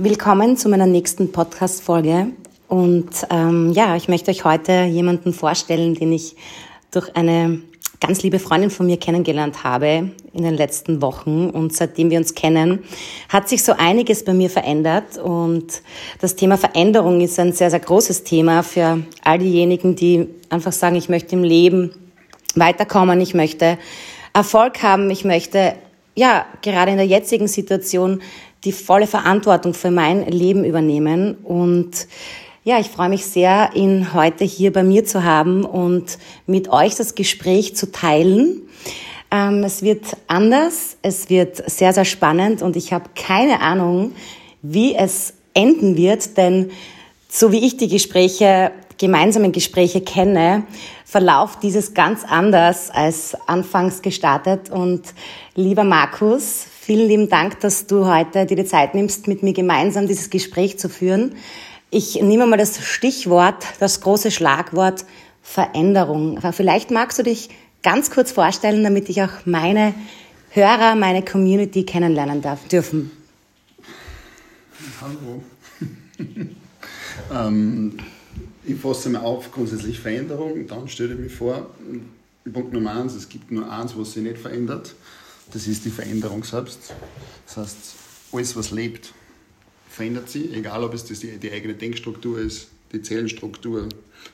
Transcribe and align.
Willkommen 0.00 0.56
zu 0.56 0.68
meiner 0.68 0.86
nächsten 0.86 1.32
Podcast-Folge. 1.32 2.28
Und 2.68 3.10
ähm, 3.30 3.72
ja, 3.72 3.96
ich 3.96 4.06
möchte 4.06 4.30
euch 4.30 4.44
heute 4.44 4.84
jemanden 4.84 5.32
vorstellen, 5.32 5.96
den 5.96 6.12
ich 6.12 6.36
durch 6.92 7.16
eine 7.16 7.58
ganz 8.00 8.22
liebe 8.22 8.38
Freundin 8.38 8.70
von 8.70 8.86
mir 8.86 8.98
kennengelernt 8.98 9.64
habe 9.64 10.12
in 10.32 10.44
den 10.44 10.54
letzten 10.54 11.02
Wochen. 11.02 11.50
Und 11.50 11.74
seitdem 11.74 12.10
wir 12.10 12.18
uns 12.18 12.36
kennen, 12.36 12.84
hat 13.28 13.48
sich 13.48 13.64
so 13.64 13.72
einiges 13.76 14.24
bei 14.24 14.34
mir 14.34 14.50
verändert. 14.50 15.18
Und 15.18 15.82
das 16.20 16.36
Thema 16.36 16.56
Veränderung 16.58 17.20
ist 17.20 17.36
ein 17.40 17.52
sehr, 17.52 17.72
sehr 17.72 17.80
großes 17.80 18.22
Thema 18.22 18.62
für 18.62 19.02
all 19.24 19.40
diejenigen, 19.40 19.96
die 19.96 20.28
einfach 20.48 20.70
sagen, 20.70 20.94
ich 20.94 21.08
möchte 21.08 21.34
im 21.34 21.42
Leben 21.42 21.90
weiterkommen, 22.54 23.20
ich 23.20 23.34
möchte 23.34 23.78
Erfolg 24.32 24.80
haben, 24.80 25.10
ich 25.10 25.24
möchte 25.24 25.74
ja 26.14 26.46
gerade 26.62 26.92
in 26.92 26.98
der 26.98 27.06
jetzigen 27.06 27.48
Situation 27.48 28.20
die 28.64 28.72
volle 28.72 29.06
Verantwortung 29.06 29.74
für 29.74 29.90
mein 29.90 30.26
Leben 30.26 30.64
übernehmen. 30.64 31.36
Und 31.44 32.08
ja, 32.64 32.78
ich 32.78 32.88
freue 32.88 33.08
mich 33.08 33.24
sehr, 33.24 33.70
ihn 33.74 34.12
heute 34.12 34.44
hier 34.44 34.72
bei 34.72 34.82
mir 34.82 35.04
zu 35.04 35.24
haben 35.24 35.64
und 35.64 36.18
mit 36.46 36.68
euch 36.68 36.96
das 36.96 37.14
Gespräch 37.14 37.76
zu 37.76 37.92
teilen. 37.92 38.62
Ähm, 39.30 39.62
es 39.62 39.82
wird 39.82 40.04
anders, 40.26 40.96
es 41.02 41.30
wird 41.30 41.70
sehr, 41.70 41.92
sehr 41.92 42.04
spannend 42.04 42.62
und 42.62 42.76
ich 42.76 42.92
habe 42.92 43.10
keine 43.14 43.60
Ahnung, 43.60 44.12
wie 44.62 44.94
es 44.94 45.34
enden 45.54 45.96
wird, 45.96 46.36
denn 46.36 46.70
so 47.28 47.52
wie 47.52 47.64
ich 47.64 47.76
die 47.76 47.88
Gespräche, 47.88 48.72
gemeinsamen 48.96 49.52
Gespräche 49.52 50.00
kenne, 50.00 50.64
verlauft 51.04 51.62
dieses 51.62 51.94
ganz 51.94 52.24
anders 52.28 52.90
als 52.90 53.36
anfangs 53.46 54.02
gestartet. 54.02 54.70
Und 54.70 55.02
lieber 55.54 55.84
Markus, 55.84 56.66
vielen 56.88 57.06
lieben 57.06 57.28
Dank, 57.28 57.60
dass 57.60 57.86
du 57.86 58.06
heute 58.06 58.46
dir 58.46 58.56
die 58.56 58.64
Zeit 58.64 58.94
nimmst, 58.94 59.28
mit 59.28 59.42
mir 59.42 59.52
gemeinsam 59.52 60.06
dieses 60.06 60.30
Gespräch 60.30 60.78
zu 60.78 60.88
führen. 60.88 61.34
Ich 61.90 62.14
nehme 62.22 62.46
mal 62.46 62.56
das 62.56 62.82
Stichwort, 62.82 63.62
das 63.78 64.00
große 64.00 64.30
Schlagwort 64.30 65.04
Veränderung. 65.42 66.40
Vielleicht 66.52 66.90
magst 66.90 67.18
du 67.18 67.24
dich 67.24 67.50
ganz 67.82 68.10
kurz 68.10 68.32
vorstellen, 68.32 68.82
damit 68.84 69.10
ich 69.10 69.22
auch 69.22 69.44
meine 69.44 69.92
Hörer, 70.48 70.94
meine 70.94 71.22
Community 71.22 71.84
kennenlernen 71.84 72.40
darf, 72.40 72.66
dürfen. 72.68 73.10
Hallo. 75.02 75.42
ähm, 77.34 77.98
ich 78.64 78.76
fasse 78.80 79.10
mal 79.10 79.20
auf, 79.20 79.52
grundsätzlich 79.52 80.00
Veränderung. 80.00 80.66
Dann 80.66 80.88
stelle 80.88 81.12
ich 81.12 81.20
mir 81.20 81.28
vor, 81.28 81.68
Punkt 82.50 82.72
Nummer 82.72 82.98
eins, 82.98 83.14
es 83.14 83.28
gibt 83.28 83.50
nur 83.50 83.70
eins, 83.70 83.92
was 83.94 84.14
sich 84.14 84.22
nicht 84.22 84.38
verändert. 84.38 84.94
Das 85.52 85.66
ist 85.66 85.84
die 85.84 85.90
Veränderung 85.90 86.44
selbst. 86.44 86.92
Das 87.46 87.56
heißt, 87.56 87.76
alles, 88.32 88.56
was 88.56 88.70
lebt, 88.70 89.14
verändert 89.88 90.28
sich, 90.28 90.54
egal 90.54 90.84
ob 90.84 90.92
es 90.92 91.04
die, 91.04 91.38
die 91.38 91.50
eigene 91.50 91.74
Denkstruktur 91.74 92.38
ist, 92.38 92.68
die 92.92 93.00
Zellenstruktur, 93.00 93.88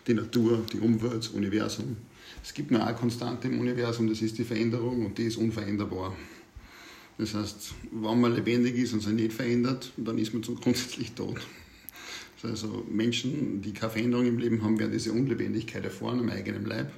die 0.06 0.14
Natur, 0.14 0.64
die 0.72 0.78
Umwelt, 0.78 1.18
das 1.18 1.28
Universum. 1.28 1.96
Es 2.42 2.52
gibt 2.52 2.70
nur 2.70 2.84
eine 2.84 2.96
Konstante 2.96 3.48
im 3.48 3.60
Universum, 3.60 4.08
das 4.08 4.22
ist 4.22 4.38
die 4.38 4.44
Veränderung 4.44 5.06
und 5.06 5.16
die 5.16 5.24
ist 5.24 5.36
unveränderbar. 5.36 6.14
Das 7.16 7.34
heißt, 7.34 7.74
wenn 7.92 8.20
man 8.20 8.34
lebendig 8.34 8.76
ist 8.76 8.92
und 8.92 9.00
sich 9.00 9.12
nicht 9.12 9.32
verändert, 9.32 9.92
dann 9.96 10.18
ist 10.18 10.32
man 10.34 10.42
grundsätzlich 10.42 11.12
tot. 11.12 11.40
Also 12.42 12.84
Menschen, 12.90 13.62
die 13.62 13.72
keine 13.72 13.92
Veränderung 13.92 14.26
im 14.26 14.38
Leben 14.38 14.62
haben, 14.62 14.78
werden 14.78 14.92
diese 14.92 15.12
Unlebendigkeit 15.12 15.82
erfahren 15.82 16.20
am 16.20 16.28
eigenen 16.28 16.66
Leib 16.66 16.92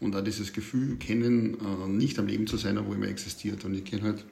und 0.00 0.14
auch 0.14 0.24
dieses 0.24 0.52
Gefühl 0.52 0.96
kennen, 0.96 1.56
äh, 1.60 1.88
nicht 1.88 2.18
am 2.18 2.26
Leben 2.26 2.46
zu 2.46 2.56
sein, 2.56 2.78
obwohl 2.78 2.96
man 2.96 3.08
existiert. 3.08 3.64
Und 3.64 3.74
ich 3.74 3.84
kenne 3.84 4.02
halt 4.02 4.24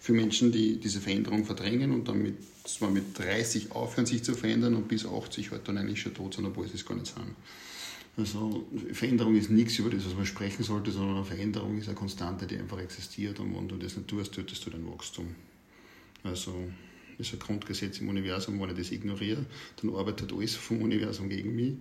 für 0.00 0.12
Menschen, 0.12 0.52
die 0.52 0.78
diese 0.78 1.00
Veränderung 1.00 1.44
verdrängen 1.44 1.92
und 1.92 2.08
dann 2.08 2.22
mit, 2.22 2.36
zwar 2.64 2.90
mit 2.90 3.18
30 3.18 3.72
aufhören, 3.72 4.06
sich 4.06 4.22
zu 4.22 4.34
verändern 4.34 4.74
und 4.74 4.88
bis 4.88 5.06
80 5.06 5.50
halt 5.50 5.66
dann 5.66 5.78
eigentlich 5.78 6.00
schon 6.00 6.14
tot 6.14 6.34
sind, 6.34 6.46
obwohl 6.46 6.66
sie 6.66 6.74
es 6.74 6.86
gar 6.86 6.94
nicht 6.94 7.06
sind. 7.06 7.34
Also 8.16 8.66
Veränderung 8.92 9.36
ist 9.36 9.48
nichts 9.48 9.78
über 9.78 9.90
das, 9.90 10.04
was 10.04 10.14
man 10.14 10.26
sprechen 10.26 10.64
sollte, 10.64 10.90
sondern 10.90 11.16
eine 11.16 11.24
Veränderung 11.24 11.78
ist 11.78 11.86
eine 11.86 11.96
Konstante, 11.96 12.46
die 12.46 12.56
einfach 12.56 12.80
existiert 12.80 13.38
und 13.38 13.56
wenn 13.56 13.68
du 13.68 13.76
das 13.76 13.96
nicht 13.96 14.08
tust, 14.08 14.32
tötest 14.32 14.66
du 14.66 14.70
dein 14.70 14.86
Wachstum. 14.88 15.36
Also 16.24 16.52
ist 17.18 17.32
ein 17.32 17.38
Grundgesetz 17.38 17.98
im 17.98 18.08
Universum, 18.08 18.60
wenn 18.60 18.70
ich 18.70 18.76
das 18.76 18.92
ignoriere, 18.92 19.44
dann 19.80 19.94
arbeitet 19.94 20.32
alles 20.32 20.54
vom 20.54 20.82
Universum 20.82 21.28
gegen 21.28 21.54
mich. 21.54 21.74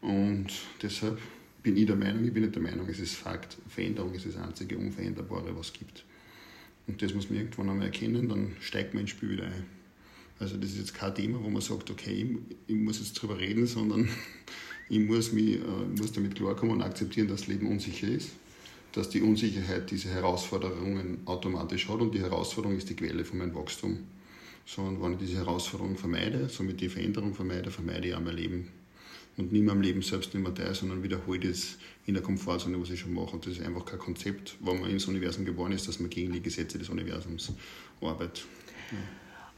Und 0.00 0.48
deshalb 0.82 1.18
bin 1.66 1.76
ich 1.76 1.86
der 1.86 1.96
Meinung, 1.96 2.24
ich 2.24 2.32
bin 2.32 2.44
nicht 2.44 2.54
der 2.54 2.62
Meinung, 2.62 2.88
es 2.88 3.00
ist 3.00 3.14
Fakt, 3.14 3.56
Veränderung 3.68 4.14
ist 4.14 4.24
das 4.24 4.36
einzige 4.36 4.78
Unveränderbare, 4.78 5.56
was 5.56 5.66
es 5.66 5.72
gibt. 5.72 6.04
Und 6.86 7.02
das 7.02 7.12
muss 7.12 7.28
man 7.28 7.40
irgendwann 7.40 7.70
einmal 7.70 7.86
erkennen, 7.86 8.28
dann 8.28 8.52
steigt 8.60 8.94
man 8.94 9.00
ins 9.00 9.10
Spiel 9.10 9.30
wieder 9.30 9.46
ein. 9.46 9.64
Also 10.38 10.56
das 10.58 10.70
ist 10.70 10.78
jetzt 10.78 10.94
kein 10.94 11.12
Thema, 11.12 11.42
wo 11.42 11.50
man 11.50 11.60
sagt, 11.60 11.90
okay, 11.90 12.38
ich, 12.68 12.76
muss 12.76 13.00
jetzt 13.00 13.14
drüber 13.14 13.40
reden, 13.40 13.66
sondern 13.66 14.08
ich 14.88 15.00
muss, 15.00 15.32
mich, 15.32 15.56
äh, 15.56 15.98
muss 15.98 16.12
damit 16.12 16.36
klarkommen 16.36 16.76
und 16.76 16.82
akzeptieren, 16.82 17.26
dass 17.26 17.40
das 17.40 17.48
Leben 17.48 17.66
unsicher 17.66 18.06
ist, 18.06 18.30
dass 18.92 19.10
die 19.10 19.22
Unsicherheit 19.22 19.90
diese 19.90 20.10
Herausforderungen 20.10 21.18
automatisch 21.24 21.88
hat 21.88 22.00
und 22.00 22.14
die 22.14 22.20
Herausforderung 22.20 22.78
ist 22.78 22.88
die 22.88 22.94
Quelle 22.94 23.24
von 23.24 23.38
meinem 23.38 23.56
Wachstum 23.56 23.98
sondern 24.66 25.00
wenn 25.00 25.12
ich 25.12 25.18
diese 25.18 25.36
Herausforderung 25.38 25.96
vermeide, 25.96 26.48
somit 26.48 26.80
die 26.80 26.88
Veränderung 26.88 27.34
vermeide, 27.34 27.70
vermeide 27.70 28.08
ich 28.08 28.14
auch 28.14 28.20
mein 28.20 28.34
Leben. 28.34 28.68
Und 29.36 29.52
nicht 29.52 29.62
mehr 29.62 29.72
am 29.72 29.82
Leben 29.82 30.00
selbst 30.02 30.32
nicht 30.32 30.42
mehr 30.42 30.74
sondern 30.74 31.02
wiederhole 31.02 31.40
das 31.40 31.76
in 32.06 32.14
der 32.14 32.22
Komfortzone, 32.22 32.80
was 32.80 32.90
ich 32.90 33.00
schon 33.00 33.12
mache. 33.12 33.32
Und 33.32 33.46
das 33.46 33.54
ist 33.54 33.62
einfach 33.62 33.84
kein 33.84 33.98
Konzept, 33.98 34.56
wo 34.60 34.72
man 34.72 34.90
ins 34.90 35.06
Universum 35.06 35.44
geboren 35.44 35.72
ist, 35.72 35.86
dass 35.88 36.00
man 36.00 36.08
gegen 36.08 36.32
die 36.32 36.40
Gesetze 36.40 36.78
des 36.78 36.88
Universums 36.88 37.52
arbeitet. 38.00 38.46
Ja. 38.92 38.98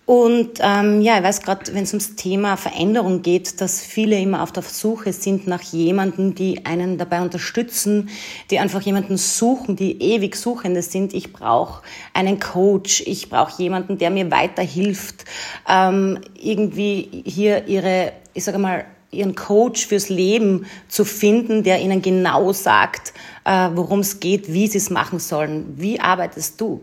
Und 0.09 0.61
ähm, 0.61 1.03
ja, 1.03 1.19
ich 1.19 1.23
weiß 1.23 1.43
gerade, 1.43 1.75
wenn 1.75 1.83
es 1.83 1.93
ums 1.93 2.17
Thema 2.17 2.57
Veränderung 2.57 3.21
geht, 3.21 3.61
dass 3.61 3.83
viele 3.83 4.19
immer 4.19 4.43
auf 4.43 4.53
der 4.53 4.63
Suche 4.63 5.13
sind 5.13 5.47
nach 5.47 5.61
jemanden, 5.61 6.35
die 6.35 6.65
einen 6.65 6.97
dabei 6.97 7.21
unterstützen, 7.21 8.09
die 8.51 8.59
einfach 8.59 8.81
jemanden 8.81 9.19
suchen, 9.19 9.77
die 9.77 10.01
ewig 10.01 10.35
Suchende 10.37 10.81
sind. 10.81 11.13
Ich 11.13 11.35
brauche 11.35 11.83
einen 12.15 12.41
Coach, 12.41 13.03
ich 13.05 13.29
brauche 13.29 13.63
jemanden, 13.63 13.99
der 13.99 14.09
mir 14.09 14.31
weiterhilft, 14.31 15.27
ähm, 15.69 16.21
irgendwie 16.41 17.23
hier 17.27 17.67
ihre, 17.67 18.15
ich 18.33 18.45
sage 18.45 18.59
mal, 18.59 18.87
ihren 19.11 19.35
Coach 19.35 19.87
fürs 19.87 20.09
Leben 20.09 20.67
zu 20.89 21.05
finden, 21.05 21.63
der 21.63 21.81
ihnen 21.81 22.03
genau 22.03 22.53
sagt, 22.53 23.15
äh, 23.45 23.71
worum 23.75 24.01
es 24.01 24.21
geht, 24.21 24.53
wie 24.53 24.67
sie 24.67 24.79
es 24.79 24.91
machen 24.91 25.19
sollen. 25.19 25.75
Wie 25.77 25.99
arbeitest 25.99 26.61
du? 26.61 26.83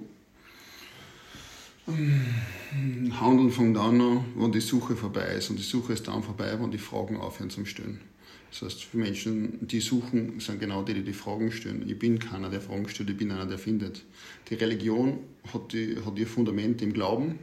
Handeln 1.88 3.52
fängt 3.52 3.78
an, 3.78 4.26
wenn 4.36 4.52
die 4.52 4.60
Suche 4.60 4.96
vorbei 4.96 5.36
ist. 5.38 5.50
Und 5.50 5.60
die 5.60 5.64
Suche 5.64 5.94
ist 5.94 6.08
dann 6.08 6.24
vorbei, 6.24 6.58
wenn 6.60 6.72
die 6.72 6.80
Fragen 6.80 7.18
aufhören 7.18 7.50
zum 7.50 7.66
Stellen. 7.66 8.02
Das 8.50 8.62
heißt, 8.62 8.86
für 8.86 8.98
Menschen, 8.98 9.68
die 9.68 9.82
suchen, 9.82 10.40
sind 10.40 10.60
genau 10.60 10.82
die, 10.82 10.94
die 10.94 11.04
die 11.04 11.14
Fragen 11.14 11.52
stellen. 11.52 11.84
Ich 11.88 12.00
bin 12.00 12.20
keiner, 12.20 12.50
der 12.50 12.62
Fragen 12.62 12.88
stellt, 12.88 13.10
ich 13.10 13.18
bin 13.18 13.32
einer, 13.32 13.46
der 13.46 13.60
findet. 13.60 14.04
Die 14.50 14.56
Religion 14.56 15.20
hat, 15.54 15.74
die, 15.74 15.98
hat 16.06 16.18
ihr 16.18 16.28
Fundament 16.28 16.82
im 16.82 16.94
Glauben 16.94 17.40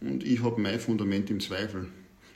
und 0.00 0.24
ich 0.24 0.42
habe 0.42 0.60
mein 0.60 0.80
Fundament 0.80 1.30
im 1.30 1.40
Zweifel. 1.40 1.88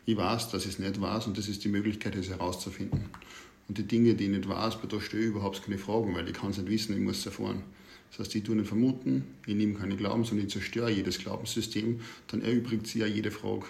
Ich 0.04 0.16
weiß, 0.16 0.50
dass 0.50 0.64
ich 0.64 0.72
es 0.72 0.78
nicht 0.80 1.00
weiß 1.00 1.28
und 1.28 1.38
das 1.38 1.48
ist 1.48 1.62
die 1.62 1.68
Möglichkeit, 1.68 2.16
es 2.16 2.28
herauszufinden. 2.28 3.04
Und 3.68 3.78
die 3.78 3.84
Dinge, 3.84 4.14
die 4.14 4.24
ich 4.24 4.30
nicht 4.30 4.48
weiß, 4.48 4.78
da 4.88 5.00
stelle 5.00 5.22
ich 5.22 5.28
überhaupt 5.28 5.62
keine 5.62 5.78
Fragen, 5.78 6.14
weil 6.14 6.28
ich 6.28 6.34
kann 6.34 6.50
es 6.50 6.58
nicht 6.58 6.68
wissen, 6.68 6.94
ich 6.94 7.00
muss 7.00 7.18
es 7.18 7.26
erfahren. 7.26 7.62
Das 8.10 8.18
heißt, 8.18 8.34
ich 8.34 8.42
tue 8.42 8.56
nicht 8.56 8.66
vermuten, 8.66 9.24
ich 9.46 9.54
nehme 9.54 9.74
keine 9.74 9.96
Glauben, 9.96 10.24
sondern 10.24 10.46
ich 10.46 10.52
zerstöre 10.52 10.90
jedes 10.90 11.18
Glaubenssystem, 11.18 12.00
dann 12.26 12.42
erübrigt 12.42 12.86
sie 12.86 12.98
ja 12.98 13.06
jede 13.06 13.30
Frage 13.30 13.64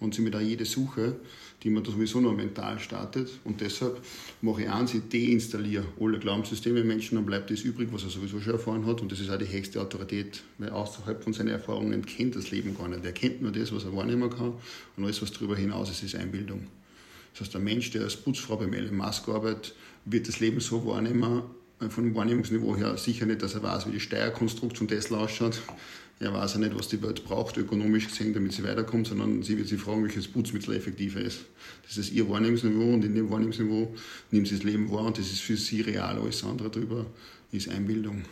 und 0.00 0.14
somit 0.14 0.34
auch 0.34 0.40
jede 0.40 0.64
Suche, 0.64 1.16
die 1.62 1.70
man 1.70 1.82
da 1.82 1.90
sowieso 1.90 2.20
noch 2.20 2.34
mental 2.34 2.78
startet. 2.78 3.30
Und 3.44 3.60
deshalb 3.60 4.00
mache 4.42 4.62
ich 4.62 4.70
eins, 4.70 4.94
ich 4.94 5.02
deinstalliere 5.08 5.84
alle 6.00 6.18
Glaubenssysteme 6.18 6.80
im 6.80 6.86
Menschen, 6.86 7.16
dann 7.16 7.26
bleibt 7.26 7.50
das 7.50 7.62
übrig, 7.62 7.88
was 7.90 8.04
er 8.04 8.10
sowieso 8.10 8.40
schon 8.40 8.52
erfahren 8.52 8.86
hat. 8.86 9.00
Und 9.00 9.10
das 9.10 9.20
ist 9.20 9.30
auch 9.30 9.38
die 9.38 9.50
höchste 9.50 9.80
Autorität, 9.80 10.42
weil 10.58 10.70
außerhalb 10.70 11.22
von 11.22 11.32
seinen 11.32 11.48
Erfahrungen 11.48 12.04
kennt 12.06 12.36
das 12.36 12.50
Leben 12.50 12.76
gar 12.76 12.88
nicht. 12.88 13.04
Er 13.04 13.12
kennt 13.12 13.42
nur 13.42 13.50
das, 13.50 13.74
was 13.74 13.84
er 13.84 13.94
wahrnehmen 13.94 14.30
kann 14.30 14.54
und 14.96 15.04
alles, 15.04 15.20
was 15.20 15.32
darüber 15.32 15.56
hinaus 15.56 15.90
ist, 15.90 16.02
ist 16.02 16.14
Einbildung. 16.14 16.66
Das 17.32 17.42
heißt, 17.42 17.54
der 17.54 17.60
Mensch, 17.60 17.90
der 17.90 18.02
als 18.02 18.16
Putzfrau 18.16 18.56
beim 18.56 18.72
Elon 18.72 18.96
Musk 18.96 19.28
arbeitet, 19.28 19.74
wird 20.04 20.28
das 20.28 20.40
Leben 20.40 20.60
so 20.60 20.84
wahrnehmen, 20.86 21.42
von 21.90 22.04
dem 22.04 22.14
Wahrnehmungsniveau 22.14 22.76
her 22.76 22.96
sicher 22.96 23.26
nicht, 23.26 23.42
dass 23.42 23.54
er 23.54 23.62
weiß, 23.62 23.86
wie 23.86 23.92
die 23.92 24.00
Steuerkonstrukt 24.00 24.78
von 24.78 24.88
Tesla 24.88 25.18
ausschaut. 25.18 25.60
Er 26.20 26.34
weiß 26.34 26.54
ja 26.54 26.60
nicht, 26.60 26.76
was 26.76 26.88
die 26.88 27.00
Welt 27.00 27.24
braucht, 27.24 27.56
ökonomisch 27.58 28.08
gesehen, 28.08 28.34
damit 28.34 28.52
sie 28.52 28.64
weiterkommt, 28.64 29.06
sondern 29.06 29.42
sie 29.44 29.56
wird 29.56 29.68
sich 29.68 29.80
fragen, 29.80 30.02
welches 30.02 30.26
Putzmittel 30.26 30.74
effektiver 30.74 31.20
ist. 31.20 31.40
Das 31.86 31.96
ist 31.96 32.12
ihr 32.12 32.28
Wahrnehmungsniveau 32.28 32.92
und 32.92 33.04
in 33.04 33.14
dem 33.14 33.30
Wahrnehmungsniveau 33.30 33.94
nimmt 34.32 34.48
sie 34.48 34.56
das 34.56 34.64
Leben 34.64 34.90
wahr 34.90 35.04
und 35.04 35.18
das 35.18 35.26
ist 35.26 35.40
für 35.40 35.56
sie 35.56 35.80
real. 35.80 36.18
Alles 36.18 36.42
andere 36.42 36.70
darüber 36.70 37.06
ist 37.52 37.68
Einbildung. 37.68 38.24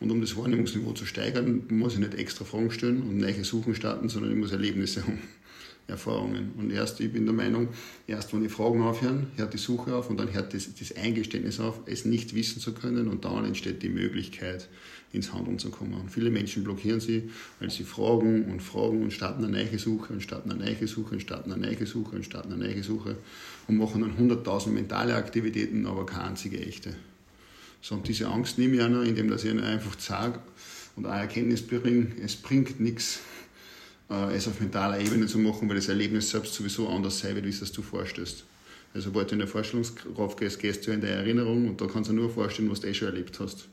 Und 0.00 0.10
um 0.10 0.20
das 0.20 0.36
Wahrnehmungsniveau 0.36 0.92
zu 0.92 1.06
steigern, 1.06 1.62
muss 1.68 1.94
ich 1.94 2.00
nicht 2.00 2.14
extra 2.14 2.44
Fragen 2.44 2.72
stellen 2.72 3.02
und 3.02 3.18
neue 3.18 3.44
Suchen 3.44 3.74
starten, 3.76 4.08
sondern 4.08 4.32
ich 4.32 4.38
muss 4.38 4.50
Erlebnisse 4.50 5.02
haben. 5.04 5.20
Erfahrungen. 5.88 6.52
Und 6.58 6.70
erst, 6.70 7.00
ich 7.00 7.10
bin 7.10 7.24
der 7.24 7.34
Meinung, 7.34 7.68
erst 8.06 8.32
wenn 8.32 8.42
die 8.42 8.50
Fragen 8.50 8.82
aufhören, 8.82 9.28
hört 9.36 9.54
die 9.54 9.58
Suche 9.58 9.94
auf 9.94 10.10
und 10.10 10.18
dann 10.18 10.32
hört 10.32 10.52
das, 10.52 10.68
das 10.78 10.94
Eingeständnis 10.94 11.58
auf, 11.60 11.80
es 11.86 12.04
nicht 12.04 12.34
wissen 12.34 12.60
zu 12.60 12.74
können 12.74 13.08
und 13.08 13.24
dann 13.24 13.46
entsteht 13.46 13.82
die 13.82 13.88
Möglichkeit, 13.88 14.68
ins 15.12 15.32
Handeln 15.32 15.58
zu 15.58 15.70
kommen. 15.70 15.94
Und 15.94 16.10
viele 16.10 16.28
Menschen 16.28 16.62
blockieren 16.62 17.00
sie, 17.00 17.30
weil 17.58 17.70
sie 17.70 17.84
fragen 17.84 18.44
und 18.50 18.60
fragen 18.60 19.02
und 19.02 19.12
starten 19.12 19.42
eine 19.44 19.64
neue 19.64 19.78
Suche 19.78 20.12
und 20.12 20.22
starten 20.22 20.52
eine 20.52 20.64
neue 20.64 20.86
Suche 20.86 21.14
und 21.14 21.20
starten 21.20 21.52
eine 21.52 21.66
neue 21.66 21.86
Suche 21.86 22.16
und 22.16 22.24
starten 22.24 22.52
eine 22.52 22.64
neue 22.64 22.82
Suche 22.82 23.16
und 23.66 23.78
machen 23.78 24.02
dann 24.02 24.30
100.000 24.30 24.68
mentale 24.68 25.14
Aktivitäten, 25.14 25.86
aber 25.86 26.04
keine 26.04 26.24
einzige 26.24 26.60
echte. 26.60 26.94
So, 27.80 27.94
und 27.94 28.06
diese 28.06 28.28
Angst 28.28 28.58
nehme 28.58 28.74
ich 28.74 28.82
auch 28.82 28.90
noch, 28.90 29.02
indem 29.02 29.32
ich 29.32 29.44
ihnen 29.44 29.60
einfach 29.60 29.98
sage 29.98 30.40
und 30.96 31.06
auch 31.06 31.14
Erkenntnis 31.14 31.66
bringe, 31.66 32.08
es 32.22 32.36
bringt 32.36 32.78
nichts, 32.78 33.20
äh, 34.10 34.34
es 34.34 34.48
auf 34.48 34.60
mentaler 34.60 35.00
Ebene 35.00 35.26
zu 35.26 35.38
machen, 35.38 35.68
weil 35.68 35.76
das 35.76 35.88
Erlebnis 35.88 36.30
selbst 36.30 36.54
sowieso 36.54 36.88
anders 36.88 37.18
sein 37.18 37.34
wird, 37.34 37.44
wie 37.44 37.50
es 37.50 37.60
das 37.60 37.72
du 37.72 37.82
vorstellst. 37.82 38.44
Also, 38.94 39.10
sobald 39.10 39.30
du 39.30 39.34
in 39.34 39.40
der 39.40 39.48
Vorstellungskraft 39.48 40.38
gehst, 40.38 40.58
gehst 40.58 40.86
du 40.86 40.92
in 40.92 41.00
der 41.00 41.10
Erinnerung 41.10 41.68
und 41.68 41.80
da 41.80 41.86
kannst 41.86 42.10
du 42.10 42.14
nur 42.14 42.30
vorstellen, 42.30 42.70
was 42.70 42.80
du 42.80 42.88
eh 42.88 42.94
schon 42.94 43.08
erlebt 43.08 43.38
hast. 43.40 43.68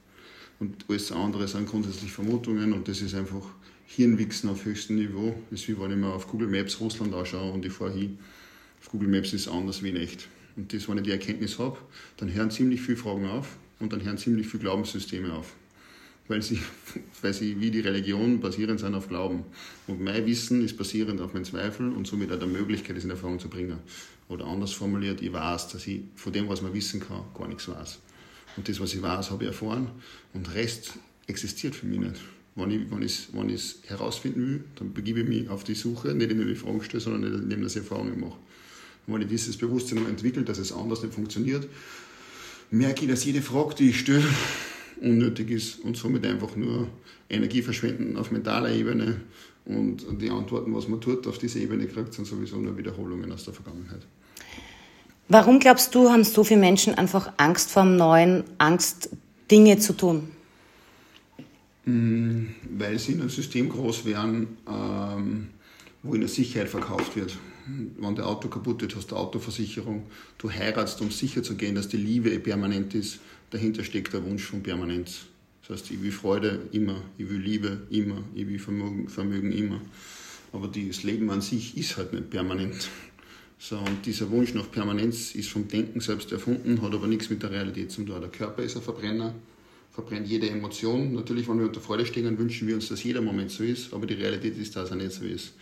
Und 0.60 0.86
alles 0.90 1.12
andere 1.12 1.48
sind 1.48 1.68
grundsätzlich 1.68 2.12
Vermutungen 2.12 2.74
und 2.74 2.88
das 2.88 3.02
ist 3.02 3.16
einfach 3.16 3.44
Hirnwichsen 3.86 4.50
auf 4.50 4.66
höchstem 4.66 4.98
Niveau. 4.98 5.36
Das 5.50 5.62
ist 5.62 5.68
wie 5.68 5.80
wenn 5.80 5.92
ich 5.92 5.98
mir 5.98 6.14
auf 6.14 6.28
Google 6.28 6.48
Maps 6.48 6.80
Russland 6.80 7.14
anschaue 7.14 7.52
und 7.52 7.66
ich 7.66 7.74
fahre 7.74 7.94
hin. 7.94 8.20
Auf 8.82 8.90
Google 8.90 9.10
Maps 9.10 9.34
ist 9.34 9.42
es 9.42 9.48
anders 9.48 9.84
wie 9.84 9.90
in 9.90 9.98
echt. 9.98 10.28
Und 10.56 10.74
das, 10.74 10.88
wenn 10.88 10.98
ich 10.98 11.04
die 11.04 11.12
Erkenntnis 11.12 11.60
habe, 11.60 11.78
dann 12.18 12.34
hören 12.34 12.52
ziemlich 12.52 12.82
viele 12.82 12.98
Fragen 12.98 13.26
auf 13.26 13.58
und 13.80 13.92
dann 13.92 14.04
hören 14.04 14.18
ziemlich 14.18 14.48
viele 14.48 14.64
Glaubenssysteme 14.64 15.34
auf 15.34 15.54
weil 16.28 16.42
sie, 16.42 16.60
weil 17.22 17.34
sie 17.34 17.60
wie 17.60 17.72
die 17.72 17.82
Religion 17.82 18.40
basierend 18.40 18.80
sind 18.80 18.96
auf 18.96 19.08
Glauben. 19.08 19.44
Und 19.88 20.02
mein 20.02 20.26
Wissen 20.26 20.64
ist 20.64 20.78
basierend 20.78 21.22
auf 21.22 21.34
meinen 21.34 21.46
Zweifel 21.46 21.90
und 21.90 22.08
somit 22.08 22.32
auch 22.32 22.40
der 22.40 22.48
Möglichkeit, 22.48 22.98
es 22.98 23.04
in 23.04 23.10
Erfahrung 23.10 23.40
zu 23.40 23.50
bringen. 23.50 23.80
Oder 24.28 24.46
anders 24.46 24.72
formuliert, 24.72 25.22
ich 25.22 25.32
weiß, 25.32 25.70
dass 25.70 25.86
ich 25.86 26.02
von 26.16 26.34
dem, 26.34 26.50
was 26.50 26.62
man 26.62 26.74
wissen 26.74 27.00
kann, 27.00 27.22
gar 27.38 27.48
nichts 27.48 27.68
weiß. 27.68 28.00
Und 28.58 28.68
das, 28.68 28.80
was 28.80 28.94
ich 28.94 29.02
weiß, 29.02 29.32
habe 29.32 29.44
ich 29.44 29.50
erfahren 29.50 29.90
und 30.34 30.54
Rest 30.56 30.94
existiert 31.28 31.76
für 31.76 31.86
mich 31.86 32.00
nicht. 32.00 32.22
Wenn 32.56 32.72
ich, 32.72 32.90
wenn 32.90 33.02
ich, 33.02 33.28
wenn 33.34 33.50
ich 33.50 33.56
es 33.56 33.80
herausfinden 33.88 34.48
will, 34.48 34.64
dann 34.76 34.94
begebe 34.94 35.20
ich 35.20 35.28
mich 35.28 35.50
auf 35.50 35.66
die 35.66 35.76
Suche, 35.76 36.16
nicht 36.16 36.32
indem 36.32 36.50
ich 36.50 36.58
Fragen 36.58 36.82
stelle, 36.82 37.02
sondern 37.02 37.44
indem 37.44 37.66
ich 37.66 37.76
Erfahrungen 37.76 38.20
mache. 38.20 38.38
Und 39.06 39.14
wenn 39.14 39.22
ich 39.22 39.28
dieses 39.28 39.58
Bewusstsein 39.58 40.06
entwickle, 40.08 40.44
dass 40.44 40.58
es 40.58 40.72
anders 40.72 41.04
nicht 41.04 41.14
funktioniert, 41.14 41.68
merke 42.72 43.04
ich, 43.04 43.12
dass 43.12 43.26
jede 43.26 43.42
Frage, 43.42 43.76
die 43.76 43.90
ich 43.90 44.00
stelle, 44.00 44.24
unnötig 45.02 45.52
ist 45.52 45.80
und 45.80 45.98
somit 45.98 46.26
einfach 46.26 46.56
nur 46.56 46.88
Energie 47.30 47.62
verschwenden 47.62 48.18
auf 48.18 48.32
mentaler 48.32 48.72
Ebene 48.72 49.22
und 49.66 50.06
die 50.22 50.30
Antworten, 50.30 50.74
was 50.76 50.88
man 50.88 51.02
tut, 51.02 51.26
auf 51.28 51.40
dieser 51.40 51.60
Ebene 51.60 51.88
kriegt, 51.88 52.14
sind 52.14 52.26
sowieso 52.26 52.58
nur 52.58 52.78
Wiederholungen 52.78 53.32
aus 53.32 53.46
der 53.46 53.54
Vergangenheit. 53.54 54.02
Warum 55.28 55.60
glaubst 55.60 55.96
du, 55.96 56.12
haben 56.12 56.24
so 56.24 56.44
viele 56.44 56.60
Menschen 56.60 56.94
einfach 56.94 57.34
Angst 57.38 57.72
vor 57.72 57.84
dem 57.84 57.98
Neuen, 57.98 58.44
Angst, 58.60 59.10
Dinge 59.50 59.80
zu 59.80 59.94
tun? 59.94 60.30
Mm, 61.86 62.46
weil 62.78 63.00
sie 63.00 63.14
in 63.14 63.22
einem 63.22 63.30
System 63.30 63.70
groß 63.70 64.06
werden, 64.06 64.58
ähm, 64.70 65.48
wo 66.04 66.14
ihnen 66.14 66.28
Sicherheit 66.28 66.70
verkauft 66.70 67.16
wird. 67.16 67.36
Wenn 67.98 68.16
der 68.16 68.28
Auto 68.28 68.48
kaputt 68.48 68.84
ist, 68.84 68.96
hast 68.96 69.10
du 69.10 69.16
Autoversicherung. 69.16 70.04
Du 70.38 70.52
heiratst, 70.52 71.02
um 71.02 71.10
sicher 71.10 71.42
zu 71.42 71.56
gehen, 71.56 71.74
dass 71.74 71.88
die 71.88 71.98
Liebe 71.98 72.38
permanent 72.40 72.94
ist 72.94 73.20
dahinter 73.56 73.84
steckt 73.84 74.14
der 74.14 74.24
Wunsch 74.24 74.44
von 74.44 74.62
Permanenz. 74.62 75.22
Das 75.62 75.80
heißt, 75.80 75.92
ich 75.92 76.02
will 76.02 76.12
Freude 76.12 76.60
immer, 76.74 77.02
ich 77.18 77.30
will 77.30 77.40
Liebe 77.40 77.88
immer, 77.90 78.22
ich 78.36 78.48
will 78.48 78.60
Vermögen, 78.60 79.08
Vermögen 79.08 79.52
immer. 79.52 79.82
Aber 80.52 80.68
das 80.68 81.04
Leben 81.04 81.30
an 81.32 81.42
sich 81.42 81.78
ist 81.78 81.98
halt 81.98 82.14
nicht 82.14 82.30
permanent. 82.30 82.90
So, 83.58 83.78
und 83.78 84.06
dieser 84.06 84.30
Wunsch 84.30 84.54
nach 84.54 84.70
Permanenz 84.70 85.34
ist 85.34 85.50
vom 85.50 85.68
Denken 85.68 86.02
selbst 86.02 86.32
erfunden, 86.32 86.82
hat 86.82 86.94
aber 86.94 87.08
nichts 87.08 87.30
mit 87.30 87.42
der 87.42 87.52
Realität 87.52 87.92
zu 87.92 88.04
tun. 88.04 88.20
Der 88.20 88.30
Körper 88.30 88.62
ist 88.62 88.76
ein 88.76 88.84
Verbrenner, 88.84 89.34
verbrennt 89.92 90.28
jede 90.28 90.50
Emotion. 90.50 91.14
Natürlich, 91.14 91.48
wenn 91.48 91.58
wir 91.58 91.66
unter 91.66 91.80
Freude 91.80 92.06
stehen, 92.06 92.26
dann 92.26 92.38
wünschen 92.38 92.68
wir 92.68 92.76
uns, 92.76 92.90
dass 92.90 93.04
jeder 93.04 93.22
Moment 93.22 93.52
so 93.52 93.64
ist, 93.64 93.94
aber 93.94 94.06
die 94.06 94.16
Realität 94.16 94.58
ist, 94.58 94.76
dass 94.76 94.92
er 94.92 94.98
nicht 94.98 95.14
so 95.14 95.24
ist. 95.24 95.54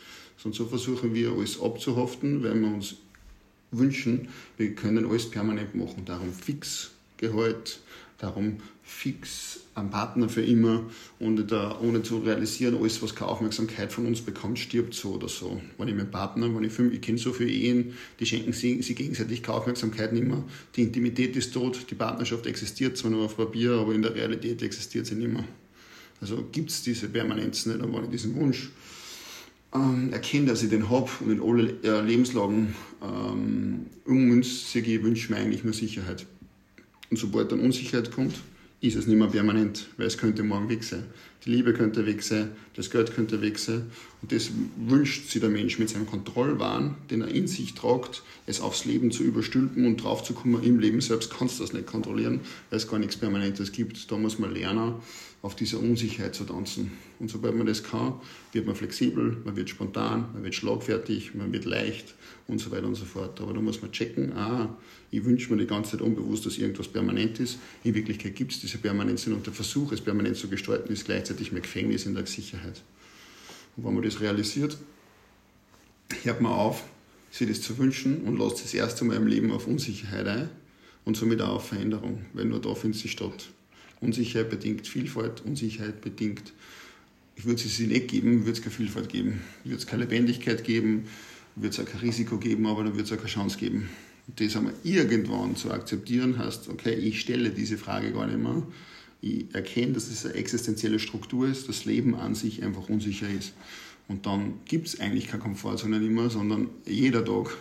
Und 0.43 0.55
so 0.55 0.65
versuchen 0.65 1.13
wir, 1.13 1.31
alles 1.31 1.61
abzuhaften, 1.61 2.43
weil 2.43 2.59
wir 2.59 2.67
uns 2.67 2.95
wünschen, 3.71 4.27
wir 4.57 4.73
können 4.73 5.05
alles 5.05 5.29
permanent 5.29 5.75
machen. 5.75 6.03
Darum 6.05 6.33
fix 6.33 6.91
Gehalt, 7.17 7.79
darum 8.17 8.57
fix 8.83 9.61
am 9.75 9.89
Partner 9.89 10.29
für 10.29 10.43
immer 10.43 10.83
und 11.19 11.51
da, 11.51 11.79
ohne 11.79 12.03
zu 12.03 12.19
realisieren, 12.19 12.77
alles, 12.77 13.01
was 13.01 13.15
keine 13.15 13.31
Aufmerksamkeit 13.31 13.91
von 13.91 14.05
uns 14.05 14.21
bekommt, 14.21 14.59
stirbt 14.59 14.93
so 14.93 15.13
oder 15.13 15.27
so. 15.27 15.59
Wenn 15.77 15.87
ich 15.87 15.95
meinen 15.95 16.11
Partner, 16.11 16.53
wenn 16.53 16.63
ich, 16.63 16.77
ich 16.77 17.01
kenne 17.01 17.17
so 17.17 17.33
viele 17.33 17.49
Ehen, 17.49 17.93
die 18.19 18.25
schenken 18.25 18.53
sich, 18.53 18.85
sich 18.85 18.95
gegenseitig 18.95 19.41
keine 19.41 19.57
Aufmerksamkeit 19.57 20.13
nicht 20.13 20.25
mehr. 20.25 20.43
Die 20.75 20.83
Intimität 20.83 21.35
ist 21.35 21.53
tot, 21.53 21.85
die 21.89 21.95
Partnerschaft 21.95 22.45
existiert 22.45 22.97
zwar 22.97 23.11
nur 23.11 23.25
auf 23.25 23.37
Papier, 23.37 23.73
aber 23.73 23.95
in 23.95 24.03
der 24.03 24.13
Realität 24.13 24.61
existiert 24.61 25.07
sie 25.07 25.15
nicht 25.15 25.33
mehr. 25.33 25.45
Also 26.21 26.43
gibt 26.51 26.69
es 26.69 26.83
diese 26.83 27.09
Permanenz 27.09 27.65
nicht, 27.65 27.81
aber 27.81 27.97
wenn 27.97 28.05
ich 28.05 28.11
diesen 28.11 28.35
Wunsch 28.35 28.69
ähm, 29.73 30.13
erkenne, 30.13 30.47
dass 30.47 30.61
ich 30.61 30.69
den 30.69 30.89
habe 30.89 31.09
und 31.21 31.31
in 31.31 31.41
alle 31.41 31.73
äh, 31.83 32.01
Lebenslagen 32.01 32.75
ähm, 33.01 33.87
ummünzt, 34.05 34.71
sehe 34.71 34.83
ich, 34.83 35.03
wünsche 35.03 35.31
mir 35.31 35.39
eigentlich 35.39 35.63
nur 35.63 35.73
Sicherheit. 35.73 36.25
Und 37.13 37.19
sobald 37.19 37.51
dann 37.51 37.59
Unsicherheit 37.59 38.09
kommt, 38.11 38.33
ist 38.81 38.95
es 38.95 39.05
nicht 39.05 39.19
mehr 39.19 39.27
permanent, 39.27 39.85
weil 39.97 40.07
es 40.07 40.17
könnte 40.17 40.41
morgen 40.41 40.67
weg 40.67 40.83
sein. 40.83 41.03
Die 41.45 41.51
Liebe 41.51 41.71
könnte 41.71 42.07
weg 42.07 42.23
sein, 42.23 42.49
das 42.75 42.89
Geld 42.89 43.13
könnte 43.13 43.39
weg 43.43 43.59
sein. 43.59 43.83
Und 44.23 44.31
das 44.31 44.49
wünscht 44.77 45.29
sich 45.29 45.39
der 45.39 45.51
Mensch 45.51 45.77
mit 45.77 45.91
seinem 45.91 46.07
Kontrollwahn, 46.07 46.95
den 47.11 47.21
er 47.21 47.27
in 47.27 47.45
sich 47.45 47.75
tragt, 47.75 48.23
es 48.47 48.61
aufs 48.61 48.85
Leben 48.85 49.11
zu 49.11 49.21
überstülpen 49.21 49.85
und 49.85 49.97
draufzukommen, 49.97 50.63
im 50.63 50.79
Leben 50.79 51.01
selbst 51.01 51.31
kannst 51.37 51.59
du 51.59 51.63
das 51.63 51.71
nicht 51.71 51.85
kontrollieren, 51.85 52.39
weil 52.71 52.77
es 52.77 52.87
gar 52.87 52.97
nichts 52.97 53.15
Permanentes 53.15 53.71
gibt. 53.71 54.11
Da 54.11 54.17
muss 54.17 54.39
man 54.39 54.55
lernen, 54.55 54.95
auf 55.43 55.57
dieser 55.57 55.79
Unsicherheit 55.79 56.33
zu 56.33 56.45
tanzen. 56.45 56.91
Und 57.19 57.29
sobald 57.29 57.55
man 57.55 57.67
das 57.67 57.83
kann, 57.83 58.13
wird 58.53 58.65
man 58.65 58.75
flexibel, 58.75 59.37
man 59.43 59.57
wird 59.57 59.69
spontan, 59.69 60.29
man 60.33 60.41
wird 60.41 60.55
schlagfertig, 60.55 61.35
man 61.35 61.51
wird 61.51 61.65
leicht 61.65 62.15
und 62.47 62.59
so 62.59 62.71
weiter 62.71 62.87
und 62.87 62.95
so 62.95 63.03
fort. 63.03 63.41
Aber 63.41 63.53
da 63.53 63.59
muss 63.59 63.81
man 63.81 63.91
checken, 63.91 64.31
ah, 64.37 64.73
ich 65.11 65.25
wünsche 65.25 65.51
mir 65.51 65.59
die 65.59 65.67
ganze 65.67 65.91
Zeit 65.91 66.01
unbewusst, 66.01 66.45
dass 66.45 66.57
irgendwas 66.57 66.87
permanent 66.87 67.41
ist. 67.41 67.59
In 67.83 67.93
Wirklichkeit 67.93 68.35
gibt 68.35 68.53
es 68.53 68.61
diese 68.61 68.77
Permanenz 68.77 69.27
und 69.27 69.45
der 69.45 69.53
Versuch, 69.53 69.91
es 69.91 69.99
permanent 69.99 70.37
zu 70.37 70.47
gestalten, 70.47 70.93
ist 70.93 71.03
gleichzeitig 71.03 71.51
mehr 71.51 71.61
Gefängnis 71.61 72.05
in 72.05 72.15
der 72.15 72.25
Sicherheit. 72.25 72.81
Und 73.75 73.83
wenn 73.85 73.93
man 73.93 74.03
das 74.03 74.21
realisiert, 74.21 74.77
hört 76.23 76.39
man 76.39 76.53
auf, 76.53 76.85
sich 77.31 77.49
das 77.49 77.61
zu 77.61 77.77
wünschen 77.77 78.21
und 78.21 78.39
lässt 78.39 78.63
das 78.63 78.73
erste 78.73 79.03
Mal 79.03 79.17
im 79.17 79.27
Leben 79.27 79.51
auf 79.51 79.67
Unsicherheit 79.67 80.25
ein 80.25 80.49
und 81.03 81.17
somit 81.17 81.41
auch 81.41 81.55
auf 81.55 81.67
Veränderung, 81.67 82.23
weil 82.31 82.45
nur 82.45 82.61
da 82.61 82.73
findet 82.75 83.01
sie 83.01 83.09
statt. 83.09 83.49
Unsicherheit 84.03 84.49
bedingt 84.49 84.87
Vielfalt, 84.87 85.41
Unsicherheit 85.45 86.01
bedingt, 86.01 86.53
ich 87.35 87.45
würde 87.45 87.61
es 87.63 87.79
nicht 87.79 88.07
geben, 88.07 88.45
würde 88.45 88.51
es 88.51 88.61
keine 88.61 88.75
Vielfalt 88.75 89.09
geben, 89.09 89.41
würde 89.63 89.77
es 89.77 89.87
keine 89.87 90.03
Lebendigkeit 90.03 90.63
geben, 90.63 91.05
würde 91.55 91.69
es 91.69 91.79
auch 91.79 91.85
kein 91.85 92.01
Risiko 92.01 92.37
geben, 92.37 92.65
aber 92.67 92.83
dann 92.83 92.93
würde 92.93 93.03
es 93.03 93.11
auch 93.11 93.17
keine 93.17 93.29
Chance 93.29 93.57
geben. 93.57 93.89
Und 94.27 94.39
das 94.39 94.55
einmal 94.55 94.73
irgendwann 94.83 95.55
zu 95.55 95.71
akzeptieren 95.71 96.37
heißt, 96.37 96.69
okay, 96.69 96.93
ich 96.93 97.19
stelle 97.19 97.49
diese 97.49 97.77
Frage 97.77 98.11
gar 98.11 98.27
nicht 98.27 98.39
mehr, 98.39 98.63
ich 99.21 99.45
erkenne, 99.53 99.93
dass 99.93 100.09
es 100.09 100.25
eine 100.25 100.35
existenzielle 100.35 100.99
Struktur 100.99 101.47
ist, 101.47 101.69
das 101.69 101.85
Leben 101.85 102.15
an 102.15 102.35
sich 102.35 102.61
einfach 102.61 102.89
unsicher 102.89 103.29
ist. 103.29 103.53
Und 104.09 104.25
dann 104.25 104.59
gibt 104.65 104.87
es 104.87 104.99
eigentlich 104.99 105.27
keine 105.27 105.43
Komfortzone 105.43 105.99
mehr, 105.99 106.29
sondern 106.29 106.69
jeder 106.85 107.23
Tag 107.23 107.55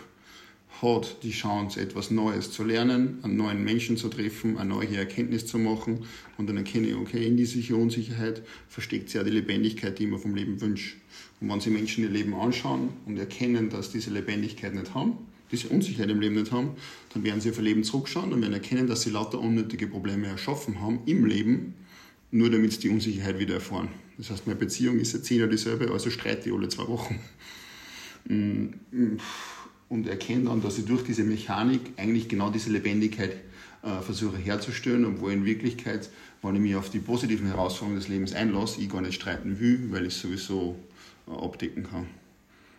hat 0.83 1.23
die 1.23 1.31
Chance, 1.31 1.79
etwas 1.79 2.11
Neues 2.11 2.51
zu 2.51 2.63
lernen, 2.63 3.19
einen 3.23 3.37
neuen 3.37 3.63
Menschen 3.63 3.97
zu 3.97 4.09
treffen, 4.09 4.57
eine 4.57 4.69
neue 4.69 4.95
Erkenntnis 4.97 5.47
zu 5.47 5.57
machen. 5.57 6.05
Und 6.37 6.47
dann 6.47 6.57
erkenne 6.57 6.89
ich, 6.89 6.95
okay, 6.95 7.25
in 7.25 7.37
dieser 7.37 7.75
Unsicherheit 7.75 8.43
versteckt 8.67 9.09
sich 9.09 9.15
ja 9.15 9.23
die 9.23 9.31
Lebendigkeit, 9.31 9.97
die 9.97 10.05
mir 10.05 10.19
vom 10.19 10.35
Leben 10.35 10.61
wünsche. 10.61 10.97
Und 11.39 11.49
wenn 11.49 11.59
Sie 11.59 11.69
Menschen 11.69 12.03
ihr 12.03 12.09
Leben 12.09 12.35
anschauen 12.35 12.89
und 13.05 13.17
erkennen, 13.17 13.69
dass 13.69 13.91
diese 13.91 14.11
Lebendigkeit 14.11 14.75
nicht 14.75 14.93
haben, 14.93 15.17
diese 15.53 15.69
Unsicherheit 15.69 16.09
im 16.09 16.19
Leben 16.19 16.35
nicht 16.35 16.51
haben, 16.51 16.71
dann 17.13 17.23
werden 17.23 17.39
sie 17.39 17.51
auf 17.51 17.57
ihr 17.57 17.63
Leben 17.63 17.83
zurückschauen 17.83 18.33
und 18.33 18.41
werden 18.41 18.53
erkennen, 18.53 18.87
dass 18.87 19.03
sie 19.03 19.11
lauter 19.11 19.39
unnötige 19.39 19.87
Probleme 19.87 20.27
erschaffen 20.27 20.81
haben 20.81 20.99
im 21.05 21.25
Leben, 21.25 21.75
nur 22.31 22.49
damit 22.49 22.73
sie 22.73 22.79
die 22.79 22.89
Unsicherheit 22.89 23.39
wieder 23.39 23.55
erfahren. 23.55 23.89
Das 24.17 24.31
heißt, 24.31 24.47
meine 24.47 24.59
Beziehung 24.59 24.99
ist 24.99 25.13
jetzt 25.13 25.29
Jahr 25.29 25.47
dieselbe, 25.47 25.91
also 25.91 26.09
streite 26.09 26.49
ich 26.49 26.55
alle 26.55 26.69
zwei 26.69 26.87
Wochen. 26.87 27.19
Und 29.89 30.07
erkenne 30.07 30.45
dann, 30.45 30.61
dass 30.61 30.77
ich 30.77 30.85
durch 30.85 31.03
diese 31.03 31.23
Mechanik 31.23 31.81
eigentlich 31.97 32.27
genau 32.27 32.49
diese 32.49 32.71
Lebendigkeit 32.71 33.35
äh, 33.83 34.01
versuche 34.01 34.37
herzustellen, 34.37 35.05
obwohl 35.05 35.33
in 35.33 35.45
Wirklichkeit, 35.45 36.09
wenn 36.41 36.55
ich 36.55 36.61
mich 36.61 36.75
auf 36.75 36.89
die 36.89 36.99
positiven 36.99 37.47
Herausforderungen 37.47 37.99
des 37.99 38.07
Lebens 38.07 38.33
einlasse, 38.33 38.81
ich 38.81 38.89
gar 38.89 39.01
nicht 39.01 39.15
streiten 39.15 39.59
will, 39.59 39.91
weil 39.91 40.05
ich 40.05 40.15
es 40.15 40.21
sowieso 40.21 40.79
äh, 41.27 41.31
abdecken 41.31 41.83
kann. 41.83 42.07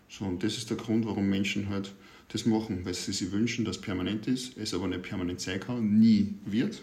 So, 0.09 0.25
und 0.25 0.43
das 0.43 0.57
ist 0.57 0.71
der 0.71 0.77
Grund, 0.77 1.07
warum 1.07 1.29
Menschen 1.29 1.69
halt 1.69 1.93
das 2.29 2.47
machen, 2.47 2.85
weil 2.85 2.95
sie 2.95 3.13
sich 3.13 3.31
wünschen, 3.33 3.65
dass 3.65 3.77
es 3.77 3.83
permanent 3.83 4.27
ist, 4.27 4.57
es 4.57 4.75
aber 4.75 4.89
nicht 4.89 5.03
permanent 5.03 5.41
sein 5.41 5.61
kann, 5.61 5.99
nie 5.99 6.35
wird, 6.47 6.83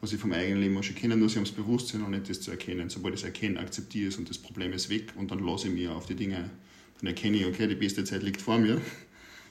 was 0.00 0.12
ich 0.12 0.20
vom 0.20 0.32
eigenen 0.32 0.60
Leben 0.60 0.76
auch 0.76 0.82
schon 0.82 0.94
kenne, 0.94 1.16
nur 1.16 1.28
sie 1.28 1.36
haben 1.36 1.44
das 1.44 1.52
Bewusstsein 1.52 2.02
und 2.02 2.10
nicht 2.10 2.28
das 2.28 2.40
zu 2.40 2.50
erkennen. 2.50 2.88
Sobald 2.88 3.14
ich 3.14 3.20
es 3.22 3.24
erkenne, 3.24 3.58
akzeptiere 3.58 4.08
es 4.08 4.16
und 4.16 4.28
das 4.28 4.38
Problem 4.38 4.72
ist 4.72 4.90
weg 4.90 5.12
und 5.16 5.30
dann 5.30 5.40
lasse 5.40 5.68
ich 5.68 5.74
mich 5.74 5.88
auf 5.88 6.06
die 6.06 6.14
Dinge. 6.14 6.50
Dann 7.00 7.06
erkenne 7.08 7.38
ich, 7.38 7.46
okay, 7.46 7.66
die 7.66 7.74
beste 7.74 8.04
Zeit 8.04 8.22
liegt 8.22 8.42
vor 8.42 8.58
mir 8.58 8.80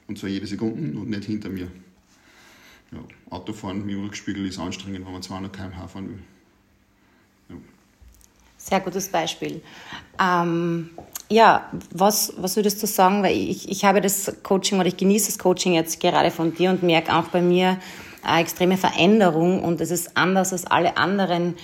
und 0.08 0.18
zwar 0.18 0.30
jede 0.30 0.48
Sekunde 0.48 1.00
und 1.00 1.10
nicht 1.10 1.26
hinter 1.26 1.50
mir. 1.50 1.70
Ja, 2.92 3.00
Autofahren 3.30 3.86
dem 3.88 4.04
Rückspiegel 4.04 4.46
ist 4.46 4.60
anstrengend, 4.60 5.06
wenn 5.06 5.14
man 5.14 5.22
200 5.22 5.52
km/h 5.52 5.88
fahren 5.88 6.10
will. 6.10 6.20
Ja. 7.50 7.56
Sehr 8.58 8.80
gutes 8.80 9.10
Beispiel. 9.10 9.62
Ähm, 10.20 10.90
ja, 11.30 11.70
was, 11.92 12.34
was 12.38 12.56
würdest 12.56 12.82
du 12.82 12.88
sagen? 12.88 13.24
Weil 13.24 13.36
ich, 13.36 13.70
ich 13.70 13.84
habe 13.84 14.00
das 14.00 14.32
Coaching 14.44 14.80
oder 14.80 14.88
ich 14.88 14.96
genieße 14.96 15.28
das 15.28 15.40
Coaching 15.40 15.74
jetzt 15.74 16.00
gerade 16.00 16.32
von 16.32 16.54
dir 16.54 16.70
und 16.70 16.84
merke 16.84 17.14
auch 17.14 17.28
bei 17.28 17.42
mir 17.42 17.78
eine 18.24 18.42
extreme 18.42 18.78
Veränderung 18.78 19.64
und 19.64 19.82
es 19.82 19.92
ist 19.92 20.16
anders 20.16 20.54
als 20.54 20.66
alle 20.66 20.98
anderen 20.98 21.56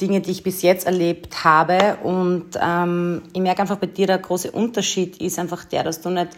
Dinge, 0.00 0.20
die 0.20 0.30
ich 0.30 0.42
bis 0.42 0.62
jetzt 0.62 0.86
erlebt 0.86 1.44
habe. 1.44 1.98
Und 2.02 2.58
ähm, 2.60 3.22
ich 3.32 3.40
merke 3.40 3.62
einfach 3.62 3.76
bei 3.76 3.86
dir, 3.86 4.06
der 4.06 4.18
große 4.18 4.50
Unterschied 4.50 5.20
ist 5.20 5.38
einfach 5.38 5.64
der, 5.64 5.84
dass 5.84 6.00
du 6.00 6.10
nicht 6.10 6.28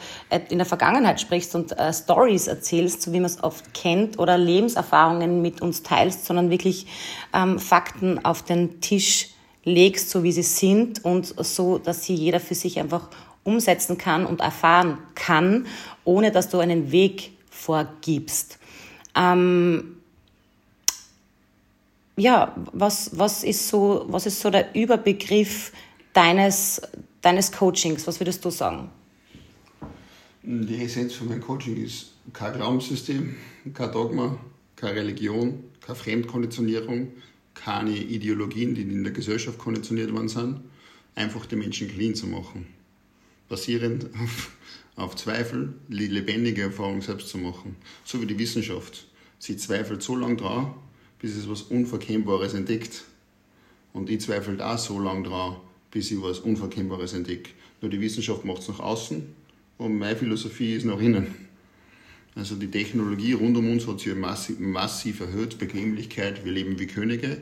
in 0.49 0.59
der 0.59 0.66
Vergangenheit 0.66 1.21
sprichst 1.21 1.54
und 1.54 1.78
äh, 1.78 1.92
Stories 1.92 2.47
erzählst, 2.47 3.02
so 3.02 3.12
wie 3.12 3.19
man 3.19 3.26
es 3.26 3.42
oft 3.42 3.73
kennt, 3.75 4.19
oder 4.19 4.38
Lebenserfahrungen 4.38 5.42
mit 5.42 5.62
uns 5.62 5.83
teilst, 5.83 6.25
sondern 6.25 6.50
wirklich 6.50 6.87
ähm, 7.33 7.59
Fakten 7.59 8.25
auf 8.25 8.42
den 8.42 8.81
Tisch 8.81 9.31
legst, 9.64 10.11
so 10.11 10.23
wie 10.23 10.33
sie 10.33 10.42
sind 10.42 11.04
und 11.04 11.26
so, 11.26 11.78
dass 11.78 12.04
sie 12.04 12.14
jeder 12.14 12.40
für 12.40 12.54
sich 12.54 12.81
einfach 12.81 13.09
umsetzen 13.45 13.99
kann 13.99 14.26
und 14.26 14.40
erfahren 14.40 14.99
kann, 15.14 15.66
ohne 16.04 16.31
dass 16.31 16.49
du 16.49 16.59
einen 16.59 16.92
Weg 16.92 17.33
vorgibst. 17.50 18.59
Ähm, 19.16 20.02
ja, 22.16 22.54
was, 22.73 23.19
was, 23.19 23.45
ist 23.45 23.69
so, 23.69 24.04
was 24.09 24.26
ist 24.26 24.40
so 24.40 24.50
der 24.50 24.75
Überbegriff 24.75 25.73
deines, 26.12 26.81
deines 27.21 27.50
Coachings? 27.52 28.07
Was 28.07 28.21
würdest 28.21 28.45
du 28.45 28.50
sagen? 28.50 28.90
Die 30.42 30.83
Essenz 30.83 31.14
von 31.14 31.28
meinem 31.28 31.40
Coaching 31.40 31.83
ist 31.83 32.12
kein 32.33 32.54
Glaubenssystem, 32.54 33.37
kein 33.73 33.92
Dogma, 33.92 34.38
keine 34.76 34.97
Religion, 34.97 35.64
keine 35.81 35.97
Fremdkonditionierung, 35.97 37.12
keine 37.54 37.97
Ideologien, 37.97 38.75
die 38.75 38.83
in 38.83 39.04
der 39.04 39.12
Gesellschaft 39.12 39.59
konditioniert 39.59 40.12
worden 40.12 40.28
sind, 40.28 40.61
einfach 41.14 41.47
den 41.47 41.61
Menschen 41.61 41.88
clean 41.88 42.14
zu 42.14 42.26
machen. 42.26 42.66
Basierend 43.49 44.07
auf, 44.21 44.50
auf 44.97 45.16
Zweifel, 45.16 45.75
die 45.88 46.07
lebendige 46.07 46.62
Erfahrung 46.62 47.02
selbst 47.02 47.28
zu 47.28 47.38
machen. 47.38 47.76
So 48.04 48.21
wie 48.21 48.26
die 48.26 48.38
Wissenschaft. 48.38 49.07
Sie 49.38 49.57
zweifelt 49.57 50.02
so 50.02 50.16
lange 50.16 50.37
dran, 50.37 50.75
bis 51.23 51.37
es 51.37 51.49
was 51.49 51.62
Unverkennbares 51.62 52.52
entdeckt. 52.52 53.05
Und 53.95 54.11
ich 54.11 54.21
zweifle 54.21 54.57
da 54.57 54.76
so 54.76 54.99
lange 54.99 55.29
dran, 55.29 55.57
bis 55.91 56.11
ich 56.11 56.21
was 56.21 56.41
Unverkennbares 56.41 57.14
entdecke. 57.14 57.50
Nur 57.81 57.91
die 57.91 58.00
Wissenschaft 58.00 58.45
macht 58.45 58.62
es 58.62 58.69
nach 58.69 58.81
außen 58.81 59.23
und 59.79 59.99
meine 59.99 60.17
Philosophie 60.17 60.75
ist 60.75 60.85
nach 60.85 61.00
innen. 61.00 61.35
Also 62.35 62.57
die 62.57 62.71
Technologie 62.71 63.35
rund 63.35 63.57
um 63.57 63.71
uns 63.71 63.87
hat 63.87 64.00
sich 64.00 64.14
massiv, 64.14 64.59
massiv 64.59 65.21
erhöht, 65.21 65.59
Bequemlichkeit, 65.59 66.45
wir 66.45 66.52
leben 66.52 66.79
wie 66.79 66.87
Könige. 66.87 67.38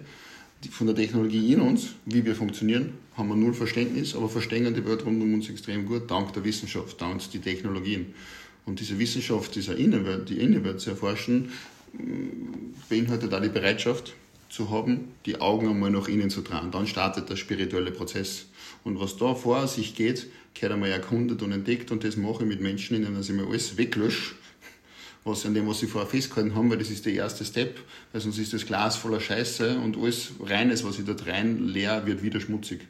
Von 0.70 0.88
der 0.88 0.96
Technologie 0.96 1.54
in 1.54 1.60
uns, 1.60 1.94
wie 2.04 2.24
wir 2.24 2.34
funktionieren, 2.34 2.94
haben 3.16 3.28
wir 3.28 3.36
null 3.36 3.54
Verständnis, 3.54 4.14
aber 4.14 4.28
verstehen 4.28 4.74
die 4.74 4.84
Welt 4.84 5.06
rund 5.06 5.22
um 5.22 5.32
uns 5.32 5.48
extrem 5.48 5.86
gut, 5.86 6.10
dank 6.10 6.32
der 6.34 6.44
Wissenschaft, 6.44 7.00
dank 7.00 7.22
der 7.30 7.40
Technologien. 7.40 8.14
Und 8.66 8.80
diese 8.80 8.98
Wissenschaft, 8.98 9.54
dieser 9.54 9.76
Innenwelt, 9.76 10.28
die 10.28 10.38
Innenwelt 10.38 10.80
zu 10.80 10.90
erforschen, 10.90 11.50
beinhaltet 12.88 13.32
auch 13.32 13.40
die 13.40 13.48
Bereitschaft 13.48 14.14
zu 14.48 14.70
haben, 14.70 15.12
die 15.26 15.40
Augen 15.40 15.68
einmal 15.68 15.90
nach 15.90 16.08
innen 16.08 16.30
zu 16.30 16.42
tragen. 16.42 16.70
Dann 16.70 16.86
startet 16.86 17.30
der 17.30 17.36
spirituelle 17.36 17.92
Prozess. 17.92 18.46
Und 18.82 18.98
was 18.98 19.16
da 19.16 19.34
vor 19.34 19.66
sich 19.68 19.94
geht, 19.94 20.26
gehört 20.54 20.72
einmal 20.72 20.90
erkundet 20.90 21.42
und 21.42 21.52
entdeckt 21.52 21.92
und 21.92 22.02
das 22.02 22.16
mache 22.16 22.42
ich 22.42 22.48
mit 22.48 22.60
Menschen, 22.60 22.96
in 22.96 23.04
denen 23.04 23.20
ich 23.20 23.28
mir 23.30 23.46
alles 23.46 23.76
weglösche 23.76 24.34
was 25.24 25.44
an 25.44 25.54
dem, 25.54 25.66
was 25.68 25.80
sie 25.80 25.86
vorher 25.86 26.08
festgehalten 26.08 26.54
haben, 26.54 26.70
weil 26.70 26.78
das 26.78 26.90
ist 26.90 27.04
der 27.04 27.12
erste 27.12 27.44
Step, 27.44 27.78
weil 28.12 28.20
sonst 28.20 28.38
ist 28.38 28.52
das 28.52 28.64
Glas 28.64 28.96
voller 28.96 29.20
Scheiße 29.20 29.78
und 29.78 29.96
alles 29.96 30.32
Reines, 30.40 30.84
was 30.84 30.98
ich 30.98 31.04
dort 31.04 31.26
rein 31.26 31.68
leer, 31.68 32.06
wird 32.06 32.22
wieder 32.22 32.40
schmutzig. 32.40 32.80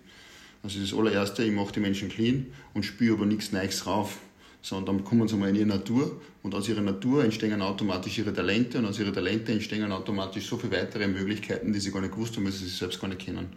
Also 0.62 0.80
das 0.80 0.92
allererste, 0.92 1.42
ich 1.42 1.52
mache 1.52 1.72
die 1.72 1.80
Menschen 1.80 2.08
clean 2.08 2.46
und 2.74 2.84
spüre 2.84 3.16
aber 3.16 3.26
nichts 3.26 3.50
Neues 3.52 3.86
rauf. 3.86 4.18
Sondern 4.62 4.96
dann 4.96 5.04
kommen 5.04 5.26
sie 5.26 5.36
mal 5.36 5.48
in 5.48 5.56
ihre 5.56 5.66
Natur 5.66 6.20
und 6.42 6.54
aus 6.54 6.68
ihrer 6.68 6.82
Natur 6.82 7.24
entstehen 7.24 7.62
automatisch 7.62 8.18
ihre 8.18 8.32
Talente 8.32 8.78
und 8.78 8.86
aus 8.86 8.98
ihren 8.98 9.14
Talente 9.14 9.52
entstehen 9.52 9.90
automatisch 9.90 10.46
so 10.46 10.56
viele 10.58 10.72
weitere 10.72 11.08
Möglichkeiten, 11.08 11.72
die 11.72 11.80
sie 11.80 11.90
gar 11.90 12.00
nicht 12.00 12.12
gewusst 12.12 12.36
haben, 12.36 12.44
weil 12.44 12.52
sie 12.52 12.64
sich 12.64 12.76
selbst 12.76 13.00
gar 13.00 13.08
nicht 13.08 13.20
kennen. 13.20 13.48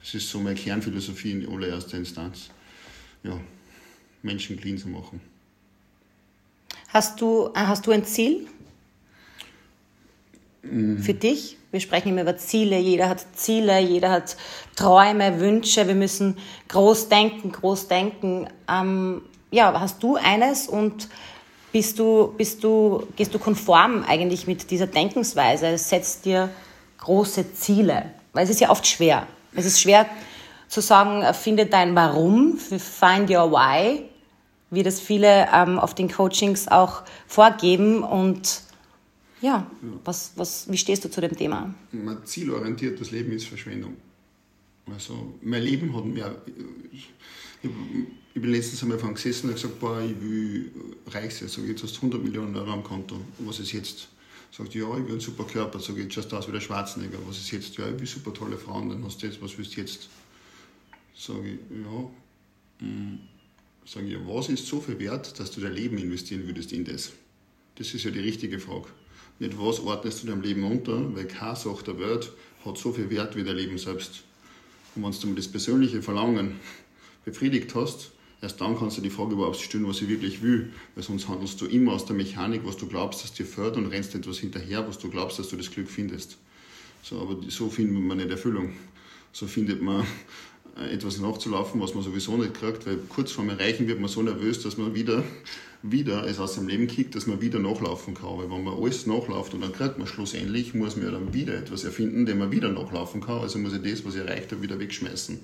Das 0.00 0.14
ist 0.14 0.28
so 0.28 0.38
meine 0.40 0.56
Kernphilosophie 0.56 1.32
in 1.32 1.48
allererster 1.48 1.98
Instanz. 1.98 2.50
Ja, 3.22 3.38
Menschen 4.22 4.58
clean 4.58 4.78
zu 4.78 4.88
machen. 4.88 5.20
Hast 6.88 7.20
du, 7.20 7.48
äh, 7.54 7.60
hast 7.60 7.86
du 7.86 7.92
ein 7.92 8.04
Ziel 8.04 8.46
mhm. 10.62 10.98
für 10.98 11.14
dich? 11.14 11.56
Wir 11.70 11.80
sprechen 11.80 12.08
immer 12.08 12.22
über 12.22 12.36
Ziele. 12.36 12.78
Jeder 12.78 13.08
hat 13.08 13.24
Ziele, 13.34 13.78
jeder 13.80 14.10
hat 14.10 14.36
Träume, 14.74 15.38
Wünsche. 15.38 15.86
Wir 15.86 15.94
müssen 15.94 16.36
groß 16.68 17.08
denken, 17.08 17.52
groß 17.52 17.86
denken. 17.86 18.48
Ähm, 18.68 19.22
ja, 19.50 19.78
hast 19.78 20.02
du 20.02 20.16
eines 20.16 20.68
und 20.68 21.08
bist 21.72 21.98
du, 21.98 22.34
bist 22.36 22.64
du, 22.64 23.06
gehst 23.16 23.32
du 23.32 23.38
konform 23.38 24.04
eigentlich 24.06 24.46
mit 24.46 24.70
dieser 24.70 24.86
Denkensweise? 24.86 25.78
Setzt 25.78 26.24
dir 26.24 26.50
große 26.98 27.54
Ziele? 27.54 28.10
Weil 28.32 28.44
es 28.44 28.50
ist 28.50 28.60
ja 28.60 28.70
oft 28.70 28.86
schwer. 28.86 29.26
Es 29.54 29.66
ist 29.66 29.80
schwer 29.80 30.06
zu 30.68 30.80
sagen, 30.80 31.24
finde 31.34 31.66
dein 31.66 31.94
Warum, 31.94 32.56
find 32.56 33.30
your 33.30 33.50
why 33.50 34.10
wie 34.70 34.82
das 34.82 35.00
viele 35.00 35.48
ähm, 35.52 35.78
auf 35.78 35.94
den 35.94 36.10
Coachings 36.10 36.68
auch 36.68 37.02
vorgeben. 37.26 38.02
Und 38.02 38.62
ja, 39.40 39.66
ja, 39.82 39.88
Was, 40.04 40.32
was, 40.36 40.70
wie 40.70 40.76
stehst 40.76 41.04
du 41.04 41.10
zu 41.10 41.20
dem 41.20 41.36
Thema? 41.36 41.74
Ein 41.92 42.18
zielorientiertes 42.24 43.10
Leben 43.10 43.32
ist 43.32 43.48
Verschwendung. 43.48 43.96
Also 44.86 45.34
mein 45.42 45.62
Leben 45.62 45.94
hat 45.94 46.04
mir... 46.04 46.42
Ich, 46.92 47.10
ich 47.62 48.40
bin 48.40 48.52
letztens 48.52 48.82
einmal 48.82 48.98
von 48.98 49.14
gesessen 49.14 49.48
und 49.48 49.54
gesagt, 49.54 49.78
boah, 49.80 50.00
ich 50.00 50.20
will 50.20 50.70
reich 51.08 51.34
sein. 51.34 51.48
Sag, 51.48 51.64
jetzt 51.66 51.82
hast 51.82 51.94
du 51.94 52.06
100 52.06 52.22
Millionen 52.22 52.56
Euro 52.56 52.70
am 52.72 52.84
Konto. 52.84 53.16
Was 53.40 53.60
ist 53.60 53.72
jetzt? 53.72 54.08
Sagt, 54.50 54.74
ja, 54.74 54.88
ich 54.96 55.04
will 55.04 55.12
einen 55.12 55.20
super 55.20 55.44
Körper. 55.44 55.78
Sag, 55.78 55.96
jetzt 55.96 56.14
schaust 56.14 56.32
du 56.32 56.36
aus 56.36 56.48
wie 56.48 56.52
der 56.52 56.60
Schwarzenegger. 56.60 57.18
Was 57.26 57.38
ist 57.38 57.50
jetzt? 57.50 57.76
Ja, 57.76 57.88
ich 57.88 57.98
will 57.98 58.06
super 58.06 58.32
tolle 58.32 58.56
Frauen. 58.56 58.88
Dann 58.88 59.04
hast 59.04 59.22
du 59.22 59.26
jetzt, 59.26 59.42
was 59.42 59.56
willst 59.58 59.76
du 59.76 59.80
jetzt? 59.80 60.08
Sag 61.14 61.44
ich, 61.44 61.58
ja, 61.70 62.10
mh, 62.80 62.88
mm, 62.88 63.18
Sagen 63.84 64.06
ja, 64.06 64.18
was 64.24 64.48
ist 64.48 64.66
so 64.66 64.80
viel 64.80 64.98
wert, 65.00 65.38
dass 65.40 65.50
du 65.50 65.60
dein 65.60 65.74
Leben 65.74 65.98
investieren 65.98 66.46
würdest 66.46 66.72
in 66.72 66.84
das? 66.84 67.10
Das 67.74 67.92
ist 67.92 68.04
ja 68.04 68.12
die 68.12 68.20
richtige 68.20 68.60
Frage. 68.60 68.86
Nicht, 69.40 69.58
was 69.58 69.80
ordnest 69.80 70.22
du 70.22 70.28
deinem 70.28 70.42
Leben 70.42 70.62
unter, 70.62 71.12
weil 71.16 71.26
keine 71.26 71.56
Sache 71.56 71.82
der 71.84 71.98
Welt 71.98 72.30
hat 72.64 72.78
so 72.78 72.92
viel 72.92 73.10
Wert 73.10 73.34
wie 73.34 73.42
dein 73.42 73.56
Leben 73.56 73.78
selbst. 73.78 74.22
Und 74.94 75.04
wenn 75.04 75.12
du 75.12 75.26
mal 75.28 75.34
das 75.36 75.48
persönliche 75.48 76.02
Verlangen 76.02 76.60
befriedigt 77.24 77.74
hast, 77.74 78.12
erst 78.42 78.60
dann 78.60 78.78
kannst 78.78 78.96
du 78.96 79.02
die 79.02 79.10
Frage 79.10 79.32
überhaupt 79.32 79.56
stellen, 79.56 79.86
was 79.86 80.00
ich 80.02 80.08
wirklich 80.08 80.42
will. 80.42 80.72
Weil 80.94 81.04
sonst 81.04 81.28
handelst 81.28 81.60
du 81.60 81.66
immer 81.66 81.92
aus 81.92 82.06
der 82.06 82.16
Mechanik, 82.16 82.62
was 82.64 82.76
du 82.76 82.86
glaubst, 82.86 83.22
dass 83.22 83.32
dir 83.32 83.46
fördert 83.46 83.76
und 83.76 83.86
rennst 83.86 84.14
etwas 84.14 84.38
hinterher, 84.38 84.86
was 84.86 84.98
du 84.98 85.10
glaubst, 85.10 85.38
dass 85.38 85.48
du 85.48 85.56
das 85.56 85.70
Glück 85.70 85.88
findest. 85.88 86.38
So, 87.02 87.20
aber 87.20 87.36
so 87.48 87.70
findet 87.70 88.02
man 88.02 88.18
nicht 88.18 88.30
Erfüllung. 88.30 88.72
So 89.32 89.46
findet 89.46 89.80
man 89.80 90.06
etwas 90.76 91.18
nachzulaufen, 91.18 91.80
was 91.80 91.94
man 91.94 92.02
sowieso 92.02 92.36
nicht 92.36 92.54
kriegt, 92.54 92.86
weil 92.86 92.96
kurz 93.08 93.32
vor 93.32 93.44
dem 93.44 93.50
Erreichen 93.50 93.88
wird 93.88 94.00
man 94.00 94.08
so 94.08 94.22
nervös, 94.22 94.62
dass 94.62 94.78
man 94.78 94.94
wieder, 94.94 95.22
wieder 95.82 96.26
es 96.26 96.38
aus 96.38 96.54
dem 96.54 96.68
Leben 96.68 96.86
kickt, 96.86 97.14
dass 97.14 97.26
man 97.26 97.40
wieder 97.40 97.58
nachlaufen 97.58 98.14
kann. 98.14 98.38
Weil 98.38 98.50
wenn 98.50 98.64
man 98.64 98.74
alles 98.74 99.06
nachläuft 99.06 99.54
und 99.54 99.62
dann 99.62 99.72
kriegt 99.72 99.98
man 99.98 100.06
schlussendlich, 100.06 100.74
muss 100.74 100.96
man 100.96 101.06
ja 101.06 101.12
dann 101.12 101.32
wieder 101.32 101.54
etwas 101.54 101.84
erfinden, 101.84 102.26
dem 102.26 102.38
man 102.38 102.50
wieder 102.50 102.70
nachlaufen 102.70 103.20
kann. 103.20 103.40
Also 103.40 103.58
muss 103.58 103.74
ich 103.74 103.82
das, 103.82 104.04
was 104.04 104.14
ich 104.14 104.20
erreicht 104.20 104.52
habe, 104.52 104.62
wieder 104.62 104.78
wegschmeißen. 104.78 105.38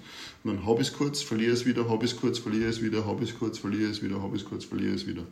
Und 0.45 0.57
dann 0.57 0.67
habe 0.67 0.83
ich 0.83 0.89
es 0.89 0.95
kurz, 0.95 1.23
verliere 1.23 1.53
es 1.53 1.67
wieder, 1.67 1.89
habe 1.89 2.05
ich 2.05 2.13
es 2.13 2.17
kurz, 2.17 2.39
verliere 2.39 2.71
es 2.71 2.83
wieder, 2.83 3.05
habe 3.05 3.25
ich 3.25 3.31
es 3.31 3.39
kurz, 3.39 3.59
verliere 3.59 3.91
es 3.91 4.03
wieder, 4.03 4.21
habe 4.23 4.37
ich 4.37 4.43
es 4.43 4.49
kurz, 4.49 4.65
verliere 4.65 4.95
es 4.95 5.07
wieder. 5.07 5.25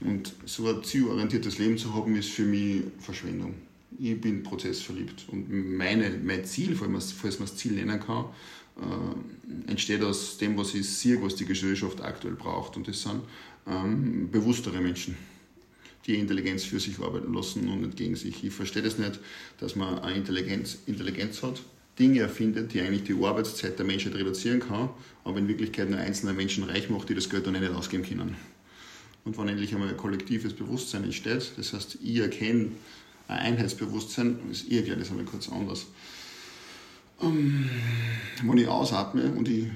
Und 0.00 0.34
so 0.44 0.68
ein 0.68 0.82
zielorientiertes 0.82 1.58
Leben 1.58 1.78
zu 1.78 1.94
haben, 1.94 2.16
ist 2.16 2.28
für 2.28 2.44
mich 2.44 2.82
Verschwendung. 2.98 3.54
Ich 3.98 4.20
bin 4.20 4.42
prozessverliebt 4.42 5.24
und 5.28 5.50
meine, 5.50 6.10
mein 6.22 6.44
Ziel, 6.44 6.76
falls 6.76 7.38
man 7.38 7.48
das 7.48 7.56
Ziel 7.56 7.72
nennen 7.72 7.98
kann, 7.98 8.26
äh, 8.76 9.70
entsteht 9.70 10.02
aus 10.02 10.38
dem, 10.38 10.56
was 10.56 10.74
ich 10.74 10.88
sehe, 10.88 11.22
was 11.22 11.36
die 11.36 11.44
Gesellschaft 11.44 12.00
aktuell 12.02 12.34
braucht. 12.34 12.76
Und 12.76 12.88
das 12.88 13.02
sind 13.02 13.22
ähm, 13.66 14.30
bewusstere 14.30 14.80
Menschen, 14.80 15.16
die 16.06 16.16
Intelligenz 16.16 16.64
für 16.64 16.78
sich 16.78 16.98
arbeiten 16.98 17.32
lassen 17.32 17.68
und 17.68 17.82
nicht 17.82 17.96
gegen 17.96 18.16
sich. 18.16 18.44
Ich 18.44 18.52
verstehe 18.52 18.82
das 18.82 18.98
nicht, 18.98 19.18
dass 19.58 19.76
man 19.76 19.98
eine 20.00 20.16
Intelligenz, 20.16 20.78
Intelligenz 20.86 21.42
hat, 21.42 21.62
Dinge 21.98 22.20
erfindet, 22.20 22.74
die 22.74 22.80
eigentlich 22.80 23.04
die 23.04 23.14
Arbeitszeit 23.14 23.78
der 23.78 23.86
Menschheit 23.86 24.14
reduzieren 24.14 24.60
kann, 24.60 24.90
aber 25.24 25.38
in 25.38 25.48
Wirklichkeit 25.48 25.88
nur 25.88 25.98
einzelne 25.98 26.34
Menschen 26.34 26.64
reich 26.64 26.90
macht, 26.90 27.08
die 27.08 27.14
das 27.14 27.30
Geld 27.30 27.46
dann 27.46 27.58
nicht 27.58 27.72
ausgeben 27.72 28.04
können. 28.04 28.36
Und 29.24 29.36
wenn 29.38 29.48
endlich 29.48 29.72
einmal 29.74 29.88
ein 29.88 29.96
kollektives 29.96 30.52
Bewusstsein 30.52 31.04
entsteht, 31.04 31.52
das 31.56 31.72
heißt, 31.72 31.98
ich 32.02 32.16
erkenne 32.18 32.72
ein 33.28 33.38
Einheitsbewusstsein, 33.38 34.38
ich 34.52 34.70
erkläre 34.70 34.98
das 34.98 35.10
einmal 35.10 35.24
kurz 35.24 35.48
anders. 35.48 35.86
Ähm, 37.22 37.70
wenn 38.42 38.58
ich 38.58 38.68
ausatme 38.68 39.32
und 39.32 39.48
ich 39.48 39.66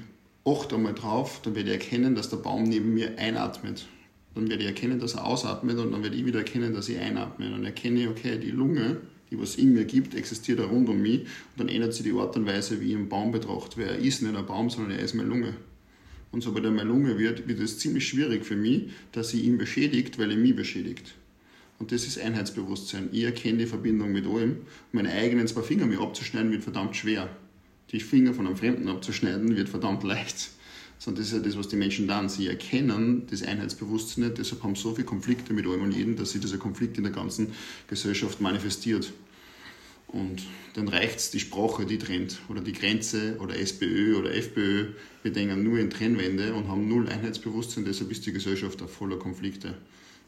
achte 0.45 0.75
einmal 0.75 0.93
drauf, 0.93 1.41
dann 1.43 1.55
werde 1.55 1.69
ich 1.69 1.75
erkennen, 1.75 2.15
dass 2.15 2.29
der 2.29 2.37
Baum 2.37 2.63
neben 2.63 2.93
mir 2.93 3.17
einatmet. 3.17 3.87
Dann 4.35 4.49
werde 4.49 4.63
ich 4.63 4.69
erkennen, 4.69 4.99
dass 4.99 5.15
er 5.15 5.25
ausatmet 5.25 5.77
und 5.77 5.91
dann 5.91 6.03
werde 6.03 6.15
ich 6.15 6.25
wieder 6.25 6.39
erkennen, 6.39 6.73
dass 6.73 6.87
ich 6.89 6.99
einatme. 6.99 7.47
Und 7.47 7.51
dann 7.53 7.65
erkenne 7.65 8.01
ich, 8.01 8.07
okay, 8.07 8.37
die 8.37 8.51
Lunge, 8.51 8.97
die 9.29 9.39
was 9.39 9.55
in 9.55 9.73
mir 9.73 9.85
gibt, 9.85 10.15
existiert 10.15 10.59
da 10.59 10.65
rund 10.65 10.87
um 10.87 11.01
mich. 11.01 11.21
Und 11.21 11.27
dann 11.57 11.69
ändert 11.69 11.93
sich 11.93 12.03
die 12.03 12.13
Art 12.13 12.35
und 12.35 12.45
Weise, 12.45 12.79
wie 12.79 12.91
ich 12.91 12.95
einen 12.95 13.09
Baum 13.09 13.31
betrachte. 13.31 13.77
Weil 13.77 13.87
er 13.87 13.97
ist 13.97 14.21
nicht 14.21 14.35
ein 14.35 14.45
Baum, 14.45 14.69
sondern 14.69 14.97
er 14.97 15.03
ist 15.03 15.15
meine 15.15 15.29
Lunge. 15.29 15.55
Und 16.31 16.41
sobald 16.41 16.63
er 16.63 16.71
meine 16.71 16.89
Lunge 16.89 17.17
wird, 17.17 17.47
wird 17.47 17.59
es 17.59 17.79
ziemlich 17.79 18.07
schwierig 18.07 18.45
für 18.45 18.55
mich, 18.55 18.89
dass 19.11 19.29
sie 19.29 19.41
ihn 19.41 19.57
beschädigt, 19.57 20.17
weil 20.17 20.31
er 20.31 20.37
mich 20.37 20.55
beschädigt. 20.55 21.13
Und 21.81 21.91
das 21.91 22.05
ist 22.05 22.19
Einheitsbewusstsein. 22.19 23.09
Ich 23.11 23.23
erkenne 23.23 23.57
die 23.57 23.65
Verbindung 23.65 24.11
mit 24.11 24.27
allem. 24.27 24.57
Meine 24.91 25.11
eigenen 25.11 25.47
zwei 25.47 25.63
Finger 25.63 25.87
mir 25.87 25.99
abzuschneiden 25.99 26.51
wird 26.51 26.61
verdammt 26.61 26.95
schwer. 26.95 27.27
Die 27.91 27.99
Finger 27.99 28.35
von 28.35 28.45
einem 28.45 28.55
Fremden 28.55 28.87
abzuschneiden 28.87 29.55
wird 29.55 29.67
verdammt 29.67 30.03
leicht. 30.03 30.51
Sondern 30.99 31.23
das 31.23 31.31
ist 31.31 31.39
ja 31.39 31.43
das, 31.43 31.57
was 31.57 31.69
die 31.69 31.77
Menschen 31.77 32.07
dann. 32.07 32.29
Sie 32.29 32.45
erkennen 32.45 33.23
das 33.31 33.41
Einheitsbewusstsein 33.41 34.25
nicht, 34.25 34.37
deshalb 34.37 34.61
haben 34.61 34.75
so 34.75 34.93
viele 34.93 35.05
Konflikte 35.05 35.53
mit 35.53 35.65
allem 35.65 35.81
und 35.81 35.91
jedem, 35.91 36.15
dass 36.15 36.33
sich 36.33 36.41
dieser 36.41 36.59
Konflikt 36.59 36.99
in 36.99 37.03
der 37.03 37.13
ganzen 37.13 37.47
Gesellschaft 37.87 38.41
manifestiert. 38.41 39.11
Und 40.07 40.43
dann 40.75 40.87
reicht 40.87 41.17
es 41.17 41.31
die 41.31 41.39
Sprache, 41.39 41.87
die 41.87 41.97
trennt, 41.97 42.41
oder 42.47 42.61
die 42.61 42.73
Grenze, 42.73 43.37
oder 43.39 43.57
SPÖ 43.57 44.19
oder 44.19 44.35
FPÖ. 44.35 44.89
Wir 45.23 45.33
denken 45.33 45.63
nur 45.63 45.79
in 45.79 45.89
Trennwände 45.89 46.53
und 46.53 46.67
haben 46.67 46.87
null 46.87 47.09
Einheitsbewusstsein, 47.09 47.85
deshalb 47.85 48.11
ist 48.11 48.27
die 48.27 48.33
Gesellschaft 48.33 48.83
auch 48.83 48.89
voller 48.89 49.17
Konflikte. 49.17 49.73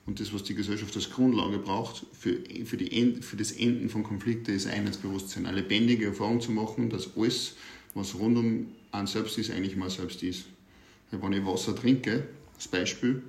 Und 0.06 0.20
das, 0.20 0.34
was 0.34 0.44
die 0.44 0.54
Gesellschaft 0.54 0.96
als 0.96 1.10
Grundlage 1.10 1.60
braucht 1.60 2.06
für, 2.12 2.38
für, 2.66 2.78
die, 2.78 3.22
für 3.22 3.38
das 3.38 3.54
Enden 3.54 3.90
von 3.90 4.04
Konflikten, 4.04 4.54
ist 4.54 4.68
Einheitsbewusstsein. 4.68 5.46
Eine 5.46 5.62
lebendige 5.62 6.08
Erfahrung 6.08 6.42
zu 6.42 6.52
machen, 6.52 6.90
dass 6.90 7.16
alles, 7.16 7.56
was 7.94 8.16
rund 8.16 8.38
um 8.38 8.68
einen 8.92 9.08
selbst 9.08 9.38
ist, 9.38 9.52
eigentlich 9.52 9.78
mal 9.78 9.90
selbst 9.90 10.22
ist. 10.24 10.46
Wenn 11.12 11.34
ich 11.34 11.46
Wasser 11.46 11.76
trinke, 11.76 12.28
als 12.56 12.68
Beispiel, 12.68 13.24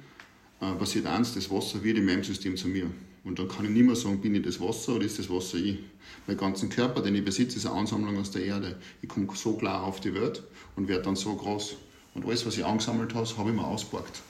äh, 0.60 0.72
passiert 0.72 1.06
eins, 1.06 1.34
das 1.34 1.50
Wasser 1.50 1.82
wird 1.84 1.98
in 1.98 2.06
meinem 2.06 2.24
System 2.24 2.56
zu 2.56 2.68
mir. 2.68 2.90
Und 3.22 3.38
dann 3.38 3.48
kann 3.48 3.64
ich 3.64 3.70
nicht 3.70 3.86
mehr 3.86 3.96
sagen, 3.96 4.20
bin 4.20 4.34
ich 4.34 4.42
das 4.42 4.60
Wasser 4.60 4.96
oder 4.96 5.04
ist 5.04 5.18
das 5.18 5.30
Wasser 5.30 5.58
ich. 5.58 5.78
Mein 6.26 6.36
ganzen 6.36 6.68
Körper, 6.68 7.02
den 7.02 7.14
ich 7.14 7.24
besitze, 7.24 7.56
ist 7.56 7.66
eine 7.66 7.76
Ansammlung 7.76 8.18
aus 8.18 8.30
der 8.30 8.44
Erde. 8.44 8.78
Ich 9.00 9.08
komme 9.08 9.28
so 9.34 9.56
klar 9.56 9.82
auf 9.82 10.00
die 10.00 10.14
Welt 10.14 10.42
und 10.76 10.88
werde 10.88 11.04
dann 11.04 11.16
so 11.16 11.34
groß. 11.34 11.76
Und 12.14 12.26
alles, 12.26 12.44
was 12.44 12.58
ich 12.58 12.64
angesammelt 12.64 13.14
habe, 13.14 13.28
habe 13.38 13.50
ich 13.50 13.56
mir 13.56 13.66
ausgeborgt. 13.66 14.22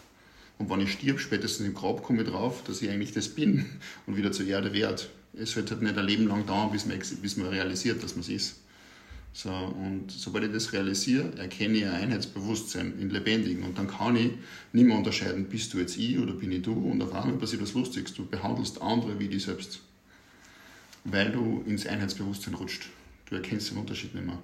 Und 0.59 0.71
wenn 0.71 0.81
ich 0.81 0.93
stirb, 0.93 1.19
spätestens 1.19 1.67
im 1.67 1.75
Grab 1.75 2.03
komme 2.03 2.23
ich 2.23 2.29
drauf, 2.29 2.63
dass 2.65 2.81
ich 2.81 2.91
eigentlich 2.91 3.13
das 3.13 3.29
bin 3.29 3.67
und 4.07 4.17
wieder 4.17 4.33
zur 4.33 4.47
Erde 4.47 4.73
werde. 4.73 5.03
Es 5.37 5.57
wird 5.57 5.71
halt 5.71 5.83
nicht 5.83 5.99
ein 5.99 6.07
Leben 6.07 6.29
lang 6.29 6.47
dauern, 6.47 6.71
bis 6.71 6.87
man, 6.87 6.99
bis 6.99 7.37
man 7.37 7.49
realisiert, 7.49 8.03
dass 8.03 8.15
man 8.15 8.21
es 8.21 8.29
ist. 8.29 8.57
So, 9.37 9.51
und 9.51 10.13
sobald 10.13 10.45
ich 10.45 10.53
das 10.53 10.73
realisiere, 10.73 11.37
erkenne 11.39 11.79
ich 11.79 11.85
ein 11.85 11.91
Einheitsbewusstsein 11.91 12.95
in 13.01 13.11
Lebendigen. 13.11 13.65
Und 13.65 13.77
dann 13.77 13.89
kann 13.89 14.15
ich 14.15 14.31
nicht 14.73 14.87
mehr 14.87 14.97
unterscheiden, 14.97 15.47
bist 15.47 15.75
du 15.75 15.79
jetzt 15.79 15.97
ich 15.97 16.21
oder 16.21 16.35
bin 16.35 16.53
ich 16.53 16.63
du. 16.63 16.73
Und 16.73 17.03
auf 17.03 17.13
einmal 17.13 17.37
passiert 17.37 17.61
das 17.61 17.75
Lustigste, 17.75 18.23
du 18.23 18.29
behandelst 18.29 18.81
andere 18.81 19.19
wie 19.19 19.27
dich 19.27 19.43
selbst. 19.43 19.81
Weil 21.03 21.33
du 21.33 21.65
ins 21.67 21.85
Einheitsbewusstsein 21.85 22.55
rutscht. 22.55 22.89
Du 23.29 23.35
erkennst 23.35 23.73
den 23.73 23.79
Unterschied 23.79 24.15
nicht 24.15 24.25
mehr. 24.25 24.39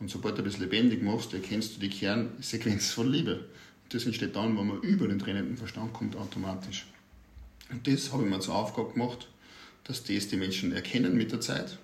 Und 0.00 0.10
sobald 0.10 0.36
du 0.38 0.42
das 0.42 0.58
lebendig 0.58 1.02
machst, 1.02 1.32
erkennst 1.32 1.76
du 1.76 1.80
die 1.80 1.88
Kernsequenz 1.88 2.90
von 2.90 3.10
Liebe. 3.10 3.46
Das 3.90 4.04
entsteht 4.04 4.34
dann, 4.34 4.56
wenn 4.58 4.66
man 4.66 4.80
über 4.80 5.06
den 5.06 5.18
trennenden 5.18 5.56
Verstand 5.56 5.92
kommt, 5.92 6.16
automatisch. 6.16 6.86
Und 7.70 7.86
das 7.86 8.12
habe 8.12 8.24
ich 8.24 8.30
mir 8.30 8.40
zur 8.40 8.54
Aufgabe 8.54 8.92
gemacht, 8.92 9.28
dass 9.84 10.02
das 10.02 10.28
die 10.28 10.36
Menschen 10.36 10.72
erkennen 10.72 11.16
mit 11.16 11.32
der 11.32 11.40
Zeit, 11.40 11.78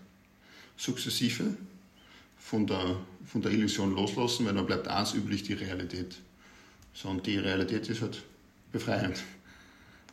sukzessive 0.77 1.57
von 2.39 2.67
der, 2.67 2.97
von 3.25 3.43
der 3.43 3.53
Illusion 3.53 3.95
loslassen, 3.95 4.47
weil 4.47 4.55
dann 4.55 4.67
bleibt 4.67 4.89
eins 4.89 5.15
üblich, 5.15 5.45
die 5.45 5.53
Realität. 5.53 6.17
So, 6.93 7.09
und 7.09 7.27
die 7.27 7.39
Realität 7.39 7.89
ist 7.89 8.03
halt 8.03 8.23
befreiend. 8.73 9.23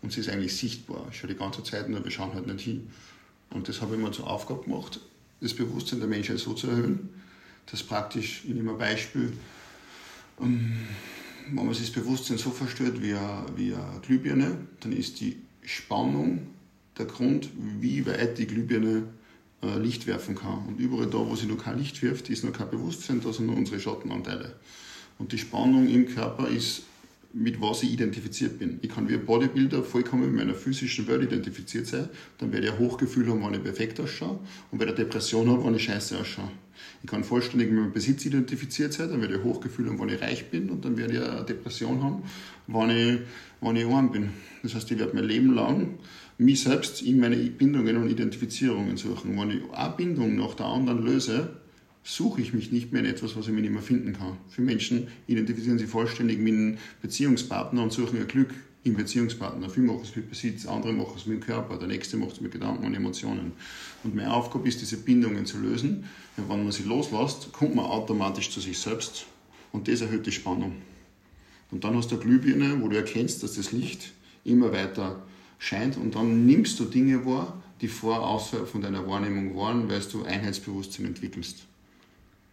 Und 0.01 0.13
sie 0.13 0.22
ist 0.22 0.29
eigentlich 0.29 0.55
sichtbar, 0.55 1.12
schon 1.12 1.29
die 1.29 1.36
ganze 1.36 1.63
Zeit, 1.63 1.89
nur 1.89 2.03
wir 2.03 2.12
schauen 2.12 2.34
halt 2.34 2.48
nicht 2.48 2.62
hin. 2.62 2.89
Und 3.50 3.67
das 3.67 3.81
habe 3.81 3.96
ich 3.96 4.01
mir 4.01 4.12
zur 4.12 4.29
Aufgabe 4.29 4.63
gemacht, 4.63 5.00
das 5.41 5.53
Bewusstsein 5.53 6.00
der 6.00 6.08
Menschheit 6.08 6.39
so 6.39 6.53
zu 6.53 6.67
erhöhen, 6.67 7.10
dass 7.65 7.84
praktisch, 7.84 8.43
ich 8.46 8.53
nehme 8.53 8.72
ein 8.72 8.77
Beispiel, 8.77 9.34
ähm, 10.39 10.88
wenn 11.53 11.65
man 11.65 11.74
sich 11.74 11.91
das 11.91 12.03
Bewusstsein 12.03 12.38
so 12.38 12.51
verstört 12.51 13.01
wie 13.01 13.13
eine, 13.13 13.46
wie 13.56 13.74
eine 13.74 14.00
Glühbirne, 14.01 14.58
dann 14.79 14.91
ist 14.91 15.20
die 15.20 15.38
Spannung 15.63 16.48
der 16.98 17.06
Grund, 17.06 17.50
wie 17.80 18.06
weit 18.06 18.38
die 18.38 18.47
Glühbirne 18.47 19.04
äh, 19.62 19.78
Licht 19.78 20.08
werfen 20.08 20.36
kann. 20.36 20.65
Und 20.67 20.80
überall 20.80 21.08
da, 21.08 21.17
wo 21.17 21.36
sie 21.36 21.47
noch 21.47 21.63
kein 21.63 21.80
Licht 21.80 22.02
wirft, 22.02 22.30
ist 22.30 22.43
noch 22.43 22.54
kein 22.54 22.69
Bewusstsein, 22.69 23.21
da 23.21 23.32
sind 23.34 23.47
nur 23.47 23.58
unsere 23.58 23.80
Schattenanteile. 23.80 24.56
Und 25.17 25.32
die 25.32 25.38
Spannung 25.38 25.88
im 25.88 26.08
Körper 26.08 26.47
ist, 26.47 26.84
mit 27.32 27.62
was 27.62 27.84
ich 27.84 27.94
identifiziert 27.94 28.58
bin. 28.58 28.80
Ich 28.82 28.89
kann 28.89 29.08
wie 29.08 29.13
ein 29.13 29.26
Bodybuilder 29.26 29.84
vollkommen 29.84 30.32
mit 30.32 30.36
meiner 30.36 30.56
physischen 30.56 31.08
Welt 31.08 31.24
identifiziert 31.24 31.86
sein, 31.86 32.10
dann 32.39 32.52
werde 32.52 32.68
ich 32.68 32.74
ein 32.74 32.80
Hochgefühl 32.80 33.28
haben, 33.28 33.44
wenn 33.44 33.54
ich 33.54 33.63
perfekt 33.63 34.00
ausschaue 34.00 34.39
und 34.72 34.80
werde 34.80 34.96
eine 34.96 35.06
Depression 35.06 35.50
haben, 35.50 35.63
wenn 35.63 35.76
ich 35.76 35.84
scheiße 35.84 36.18
ausschaue. 36.18 36.50
Ich 37.04 37.10
kann 37.10 37.24
vollständig 37.24 37.70
mit 37.70 37.80
meinem 37.80 37.94
Besitz 37.94 38.26
identifiziert 38.26 38.94
sein, 38.94 39.10
dann 39.10 39.22
werde 39.22 39.36
ich 39.36 39.42
ein 39.42 39.46
Hochgefühl 39.46 39.88
haben, 39.88 40.00
wenn 40.00 40.10
ich 40.10 40.22
reich 40.22 40.50
bin 40.50 40.70
und 40.70 40.84
dann 40.86 40.98
werde 40.98 41.13
ich 41.13 41.22
eine 41.22 41.46
Depression 41.46 42.02
haben, 42.02 42.24
wenn 42.68 42.89
ich, 42.89 43.20
wenn 43.62 43.76
ich 43.76 43.86
arm 43.86 44.12
bin. 44.12 44.30
Das 44.63 44.74
heißt, 44.74 44.89
ich 44.92 45.00
werde 45.00 45.15
mein 45.15 45.26
Leben 45.26 45.54
lang 45.54 46.00
mich 46.39 46.62
selbst 46.62 47.02
in 47.02 47.20
meine 47.20 47.36
Bindungen 47.36 47.98
und 47.98 48.10
Identifizierungen 48.10 48.98
suchen. 48.98 49.38
Wenn 49.38 49.52
ich 49.52 49.62
eine 49.74 49.94
Bindung 49.96 50.36
nach 50.38 50.56
der 50.56 50.68
anderen 50.68 51.06
löse, 51.06 51.59
suche 52.04 52.42
ich 52.42 52.54
mich 52.54 52.72
nicht 52.72 52.92
mehr 52.92 53.04
in 53.04 53.10
etwas, 53.10 53.36
was 53.36 53.48
ich 53.48 53.54
mir 53.54 53.62
nicht 53.62 53.74
mehr 53.74 53.82
finden 53.82 54.14
kann. 54.14 54.38
Für 54.50 54.62
Menschen 54.62 55.08
identifizieren 55.28 55.78
sie 55.78 55.88
vollständig 55.88 56.40
mit 56.40 56.54
einem 56.54 56.78
Beziehungspartner 57.02 57.84
und 57.84 57.92
suchen 57.92 58.18
ihr 58.18 58.26
Glück 58.26 58.54
im 58.84 58.96
Beziehungspartner. 58.96 59.70
Viele 59.70 59.88
machen 59.88 60.02
es 60.04 60.16
mit 60.16 60.30
Besitz, 60.30 60.66
andere 60.66 60.94
machen 60.94 61.14
es 61.18 61.26
mit 61.26 61.42
dem 61.42 61.46
Körper, 61.46 61.78
der 61.78 61.88
nächste 61.88 62.18
macht 62.18 62.34
es 62.34 62.42
mit 62.42 62.52
Gedanken 62.52 62.86
und 62.86 62.94
Emotionen. 62.94 63.52
Und 64.04 64.16
meine 64.16 64.34
Aufgabe 64.34 64.68
ist, 64.68 64.82
diese 64.82 64.98
Bindungen 64.98 65.46
zu 65.46 65.60
lösen. 65.60 66.06
Und 66.38 66.50
wenn 66.50 66.64
man 66.64 66.72
sie 66.72 66.84
loslässt, 66.84 67.52
kommt 67.52 67.76
man 67.76 67.86
automatisch 67.86 68.50
zu 68.50 68.62
sich 68.62 68.78
selbst 68.78 69.26
und 69.72 69.88
das 69.88 70.02
erhöht 70.02 70.26
die 70.26 70.32
Spannung. 70.32 70.76
Und 71.72 71.84
dann 71.84 71.96
hast 71.96 72.12
du 72.12 72.16
eine 72.16 72.24
Glühbirne, 72.24 72.82
wo 72.82 72.88
du 72.88 72.96
erkennst, 72.96 73.44
dass 73.44 73.56
das 73.56 73.72
Licht 73.72 74.14
immer 74.44 74.72
weiter 74.72 75.22
scheint 75.60 75.98
und 75.98 76.16
dann 76.16 76.46
nimmst 76.46 76.80
du 76.80 76.86
Dinge 76.86 77.26
wahr, 77.26 77.62
die 77.82 77.88
vor 77.88 78.28
außerhalb 78.28 78.68
von 78.68 78.82
deiner 78.82 79.08
Wahrnehmung 79.08 79.56
waren, 79.56 79.90
weil 79.90 80.02
du 80.02 80.24
Einheitsbewusstsein 80.24 81.06
entwickelst. 81.06 81.68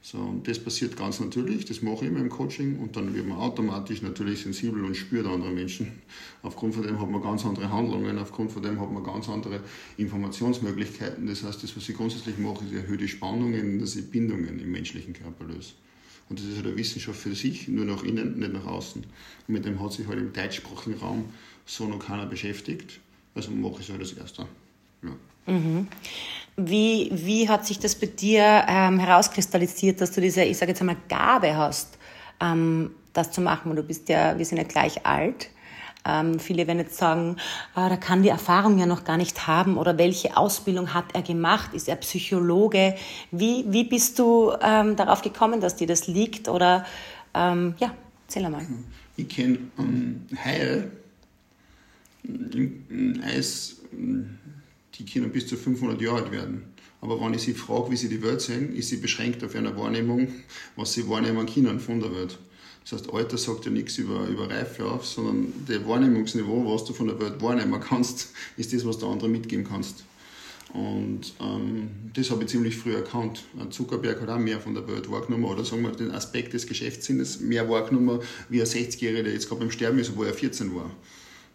So, 0.06 0.40
das 0.44 0.60
passiert 0.60 0.96
ganz 0.96 1.18
natürlich, 1.18 1.64
das 1.64 1.82
mache 1.82 2.04
ich 2.04 2.12
immer 2.12 2.20
im 2.20 2.28
Coaching 2.28 2.78
und 2.78 2.94
dann 2.94 3.12
wird 3.12 3.26
man 3.26 3.38
automatisch 3.38 4.02
natürlich 4.02 4.42
sensibel 4.42 4.84
und 4.84 4.96
spürt 4.96 5.26
andere 5.26 5.50
Menschen. 5.50 6.00
Aufgrund 6.44 6.76
von 6.76 6.84
dem 6.84 7.00
hat 7.00 7.10
man 7.10 7.20
ganz 7.20 7.44
andere 7.44 7.72
Handlungen, 7.72 8.16
aufgrund 8.16 8.52
von 8.52 8.62
dem 8.62 8.80
hat 8.80 8.92
man 8.92 9.02
ganz 9.02 9.28
andere 9.28 9.58
Informationsmöglichkeiten. 9.96 11.26
Das 11.26 11.42
heißt, 11.42 11.60
das, 11.60 11.76
was 11.76 11.88
ich 11.88 11.96
grundsätzlich 11.96 12.38
mache, 12.38 12.64
ist, 12.64 12.70
ich 12.70 12.76
erhöhe 12.76 12.98
die 12.98 13.08
Spannungen, 13.08 13.80
dass 13.80 13.96
ich 13.96 14.08
Bindungen 14.08 14.60
im 14.60 14.70
menschlichen 14.70 15.12
Körper 15.12 15.44
löse. 15.44 15.72
Und 16.28 16.38
das 16.38 16.46
ist 16.46 16.54
halt 16.58 16.66
eine 16.66 16.76
Wissenschaft 16.76 17.18
für 17.18 17.34
sich, 17.34 17.66
nur 17.66 17.84
nach 17.84 18.04
innen, 18.04 18.38
nicht 18.38 18.52
nach 18.52 18.66
außen. 18.66 19.02
Und 19.02 19.52
mit 19.52 19.64
dem 19.64 19.82
hat 19.82 19.92
sich 19.92 20.06
halt 20.06 20.20
im 20.20 20.32
deutschsprachigen 20.32 21.00
Raum 21.00 21.24
so 21.64 21.88
noch 21.88 21.98
keiner 21.98 22.26
beschäftigt. 22.26 23.00
Also 23.34 23.50
mache 23.50 23.80
ich 23.80 23.88
es 23.88 23.90
halt 23.90 24.02
als 24.02 24.12
erster. 24.12 24.46
Ja. 25.02 25.52
Mhm. 25.52 25.88
Wie, 26.56 27.10
wie 27.12 27.48
hat 27.48 27.66
sich 27.66 27.78
das 27.78 27.94
bei 27.94 28.06
dir 28.06 28.64
ähm, 28.66 28.98
herauskristallisiert, 28.98 30.00
dass 30.00 30.12
du 30.12 30.22
diese, 30.22 30.42
ich 30.42 30.56
sage 30.56 30.72
jetzt 30.72 30.80
einmal, 30.80 30.96
Gabe 31.08 31.54
hast, 31.56 31.98
ähm, 32.40 32.92
das 33.12 33.30
zu 33.30 33.42
machen? 33.42 33.76
Du 33.76 33.82
bist 33.82 34.08
ja, 34.08 34.38
wir 34.38 34.44
sind 34.44 34.58
ja 34.58 34.64
gleich 34.64 35.04
alt. 35.04 35.50
Ähm, 36.06 36.38
viele 36.38 36.66
werden 36.66 36.78
jetzt 36.78 36.96
sagen, 36.96 37.36
ah, 37.74 37.88
da 37.88 37.96
kann 37.96 38.22
die 38.22 38.28
Erfahrung 38.28 38.78
ja 38.78 38.86
noch 38.86 39.04
gar 39.04 39.16
nicht 39.16 39.46
haben 39.46 39.76
oder 39.76 39.98
welche 39.98 40.36
Ausbildung 40.36 40.94
hat 40.94 41.14
er 41.14 41.22
gemacht? 41.22 41.74
Ist 41.74 41.88
er 41.88 41.96
Psychologe? 41.96 42.94
Wie, 43.32 43.64
wie 43.68 43.84
bist 43.84 44.18
du 44.18 44.52
ähm, 44.62 44.96
darauf 44.96 45.22
gekommen, 45.22 45.60
dass 45.60 45.76
dir 45.76 45.86
das 45.86 46.06
liegt? 46.06 46.48
Oder 46.48 46.86
ähm, 47.34 47.74
ja, 47.78 47.92
erzähl 48.26 48.44
einmal. 48.44 48.66
Ich 49.16 49.28
kenne 49.28 49.58
ähm, 49.78 50.26
Heil, 50.42 50.92
Eis 53.24 53.76
die 54.98 55.04
können 55.04 55.30
bis 55.30 55.46
zu 55.46 55.56
500 55.56 56.00
Jahre 56.00 56.22
alt 56.22 56.32
werden. 56.32 56.64
Aber 57.00 57.20
wenn 57.20 57.34
ich 57.34 57.42
sie 57.42 57.54
frage, 57.54 57.90
wie 57.90 57.96
sie 57.96 58.08
die 58.08 58.22
Welt 58.22 58.40
sehen, 58.40 58.74
ist 58.74 58.88
sie 58.88 58.96
beschränkt 58.96 59.44
auf 59.44 59.54
eine 59.54 59.76
Wahrnehmung, 59.76 60.28
was 60.76 60.94
sie 60.94 61.08
wahrnehmen 61.08 61.46
können 61.46 61.78
von 61.78 62.00
der 62.00 62.14
Welt. 62.14 62.38
Das 62.82 63.00
heißt, 63.00 63.12
Alter 63.12 63.36
sagt 63.36 63.64
ja 63.64 63.70
nichts 63.70 63.98
über, 63.98 64.26
über 64.26 64.48
Reife 64.48 64.84
auf, 64.86 65.04
sondern 65.04 65.52
das 65.66 65.86
Wahrnehmungsniveau, 65.86 66.72
was 66.72 66.84
du 66.84 66.92
von 66.92 67.08
der 67.08 67.20
Welt 67.20 67.42
wahrnehmen 67.42 67.80
kannst, 67.80 68.32
ist 68.56 68.72
das, 68.72 68.86
was 68.86 68.98
der 68.98 69.08
andere 69.08 69.28
mitgeben 69.28 69.64
kannst. 69.64 70.04
Und 70.72 71.34
ähm, 71.40 71.90
das 72.14 72.30
habe 72.30 72.44
ich 72.44 72.50
ziemlich 72.50 72.76
früh 72.76 72.94
erkannt. 72.94 73.44
Zuckerberg 73.70 74.20
hat 74.20 74.28
auch 74.28 74.38
mehr 74.38 74.60
von 74.60 74.74
der 74.74 74.86
Welt 74.86 75.10
wahrgenommen, 75.10 75.44
oder 75.44 75.64
sagen 75.64 75.82
wir 75.82 75.90
den 75.90 76.10
Aspekt 76.12 76.52
des 76.52 76.66
Geschäftssinnes 76.66 77.40
mehr 77.40 77.68
wahrgenommen, 77.68 78.20
wie 78.48 78.60
ein 78.60 78.66
60-Jähriger, 78.66 79.22
der 79.22 79.32
jetzt 79.32 79.48
gerade 79.48 79.60
beim 79.60 79.70
Sterben 79.70 79.98
ist, 79.98 80.16
wo 80.16 80.22
er 80.24 80.34
14 80.34 80.74
war. 80.74 80.90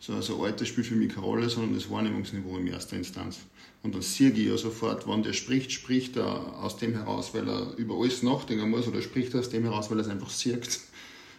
So, 0.02 0.14
also 0.14 0.44
Alter 0.44 0.66
spielt 0.66 0.88
für 0.88 0.96
mich 0.96 1.10
keine 1.10 1.28
Rolle, 1.28 1.48
sondern 1.48 1.76
das 1.76 1.88
Wahrnehmungsniveau 1.88 2.58
in 2.58 2.66
erster 2.66 2.98
Instanz. 2.98 3.38
Und 3.84 3.94
dann 3.94 4.02
sehe 4.02 4.32
ich 4.32 4.48
ja 4.48 4.58
sofort, 4.58 5.08
wann 5.08 5.22
der 5.22 5.34
spricht, 5.34 5.72
spricht 5.72 6.18
er 6.18 6.58
aus 6.58 6.78
dem 6.78 6.94
heraus, 6.94 7.36
weil 7.36 7.48
er 7.48 7.76
über 7.78 7.94
alles 8.00 8.24
nachdenken 8.24 8.68
muss 8.72 8.88
oder 8.88 9.00
spricht 9.04 9.36
er 9.36 9.42
aus 9.42 9.50
dem 9.50 9.62
heraus, 9.62 9.92
weil 9.92 10.00
er 10.00 10.06
es 10.06 10.10
einfach 10.10 10.32
sieht. 10.32 10.80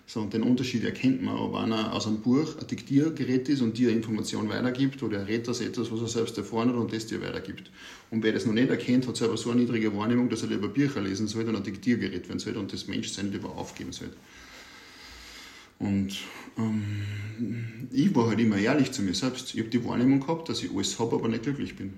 So, 0.06 0.20
und 0.20 0.32
den 0.32 0.44
Unterschied 0.44 0.84
erkennt 0.84 1.22
man, 1.22 1.38
ob 1.38 1.56
einer 1.56 1.92
aus 1.92 2.06
einem 2.06 2.20
Buch 2.20 2.56
ein 2.60 2.66
Diktiergerät 2.68 3.48
ist 3.48 3.62
und 3.62 3.78
dir 3.78 3.90
Information 3.90 4.48
weitergibt 4.48 5.02
oder 5.02 5.18
er 5.18 5.26
redet 5.26 5.48
aus 5.48 5.60
etwas, 5.60 5.90
was 5.90 6.00
er 6.00 6.08
selbst 6.08 6.38
erfahren 6.38 6.68
hat 6.68 6.76
und 6.76 6.92
das 6.92 7.06
dir 7.06 7.20
weitergibt. 7.20 7.68
Und 8.10 8.22
wer 8.22 8.32
das 8.32 8.46
noch 8.46 8.52
nicht 8.52 8.70
erkennt, 8.70 9.08
hat 9.08 9.16
selber 9.16 9.36
so 9.36 9.50
eine 9.50 9.60
niedrige 9.60 9.96
Wahrnehmung, 9.96 10.28
dass 10.28 10.42
er 10.42 10.48
lieber 10.48 10.68
Bücher 10.68 11.00
lesen 11.00 11.26
sollte 11.26 11.50
und 11.50 11.56
ein 11.56 11.64
Diktiergerät 11.64 12.28
werden 12.28 12.38
sollte 12.38 12.60
und 12.60 12.72
das 12.72 12.86
Menschsein 12.86 13.32
lieber 13.32 13.56
aufgeben 13.56 13.92
sollte. 13.92 14.16
Und 15.82 16.16
ähm, 16.56 17.88
ich 17.90 18.14
war 18.14 18.28
halt 18.28 18.38
immer 18.38 18.56
ehrlich 18.56 18.92
zu 18.92 19.02
mir 19.02 19.14
selbst. 19.14 19.54
Ich 19.54 19.60
habe 19.60 19.68
die 19.68 19.84
Wahrnehmung 19.84 20.20
gehabt, 20.20 20.48
dass 20.48 20.62
ich 20.62 20.70
alles 20.70 20.98
habe, 20.98 21.16
aber 21.16 21.28
nicht 21.28 21.42
glücklich 21.42 21.76
bin. 21.76 21.94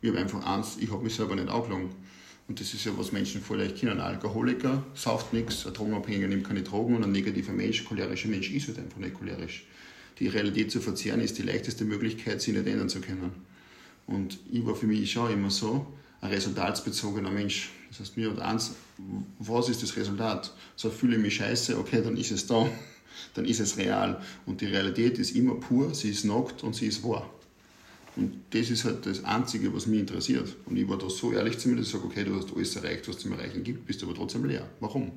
Ich 0.00 0.08
habe 0.08 0.18
einfach 0.18 0.44
eins, 0.44 0.78
ich 0.80 0.90
habe 0.90 1.04
mich 1.04 1.14
selber 1.14 1.36
nicht 1.36 1.48
angelogen. 1.48 1.90
Und 2.48 2.60
das 2.60 2.72
ist 2.72 2.84
ja, 2.84 2.92
was 2.96 3.12
Menschen 3.12 3.42
vielleicht 3.42 3.76
kennen. 3.76 3.92
Ein 3.92 4.00
Alkoholiker 4.00 4.84
sauft 4.94 5.32
nichts, 5.32 5.66
ein 5.66 5.74
Drogenabhängiger 5.74 6.28
nimmt 6.28 6.44
keine 6.44 6.62
Drogen 6.62 6.96
und 6.96 7.04
ein 7.04 7.12
negativer 7.12 7.52
Mensch, 7.52 7.84
cholerischer 7.84 8.28
Mensch 8.28 8.50
ist 8.50 8.68
halt 8.68 8.78
einfach 8.78 8.98
nicht 8.98 9.14
cholerisch. 9.14 9.66
Die 10.18 10.28
Realität 10.28 10.70
zu 10.70 10.80
verzehren 10.80 11.20
ist 11.20 11.36
die 11.36 11.42
leichteste 11.42 11.84
Möglichkeit, 11.84 12.40
sie 12.40 12.52
nicht 12.52 12.66
ändern 12.66 12.88
zu 12.88 13.00
können. 13.00 13.32
Und 14.06 14.38
ich 14.50 14.64
war 14.64 14.76
für 14.76 14.86
mich 14.86 15.10
schon 15.10 15.30
immer 15.32 15.50
so 15.50 15.86
ein 16.20 16.30
resultatsbezogener 16.30 17.30
Mensch. 17.30 17.70
Das 17.88 18.00
heißt, 18.00 18.16
mir 18.16 18.30
hat 18.30 18.38
eins, 18.38 18.76
was 19.38 19.68
ist 19.68 19.82
das 19.82 19.96
Resultat? 19.96 20.54
So 20.76 20.90
fühle 20.90 21.16
ich 21.16 21.22
mich 21.22 21.34
scheiße, 21.34 21.76
okay, 21.78 22.00
dann 22.02 22.16
ist 22.16 22.30
es 22.30 22.46
da, 22.46 22.70
dann 23.34 23.44
ist 23.44 23.60
es 23.60 23.76
real. 23.76 24.20
Und 24.44 24.60
die 24.60 24.66
Realität 24.66 25.18
ist 25.18 25.34
immer 25.34 25.54
pur, 25.54 25.94
sie 25.94 26.10
ist 26.10 26.24
nackt 26.24 26.62
und 26.62 26.74
sie 26.74 26.86
ist 26.86 27.04
wahr. 27.04 27.30
Und 28.16 28.32
das 28.50 28.70
ist 28.70 28.84
halt 28.84 29.04
das 29.04 29.24
Einzige, 29.24 29.74
was 29.74 29.86
mich 29.86 30.00
interessiert. 30.00 30.56
Und 30.64 30.76
ich 30.76 30.88
war 30.88 30.96
da 30.96 31.10
so 31.10 31.32
ehrlich 31.32 31.58
zu 31.58 31.68
mir, 31.68 31.76
dass 31.76 31.86
ich 31.86 31.92
sage, 31.92 32.04
okay, 32.04 32.24
du 32.24 32.34
hast 32.34 32.54
alles 32.54 32.74
erreicht, 32.76 33.06
was 33.08 33.16
es 33.16 33.22
zum 33.22 33.32
Erreichen 33.32 33.62
gibt, 33.62 33.86
bist 33.86 34.02
aber 34.02 34.14
trotzdem 34.14 34.46
leer. 34.46 34.66
Warum? 34.80 35.12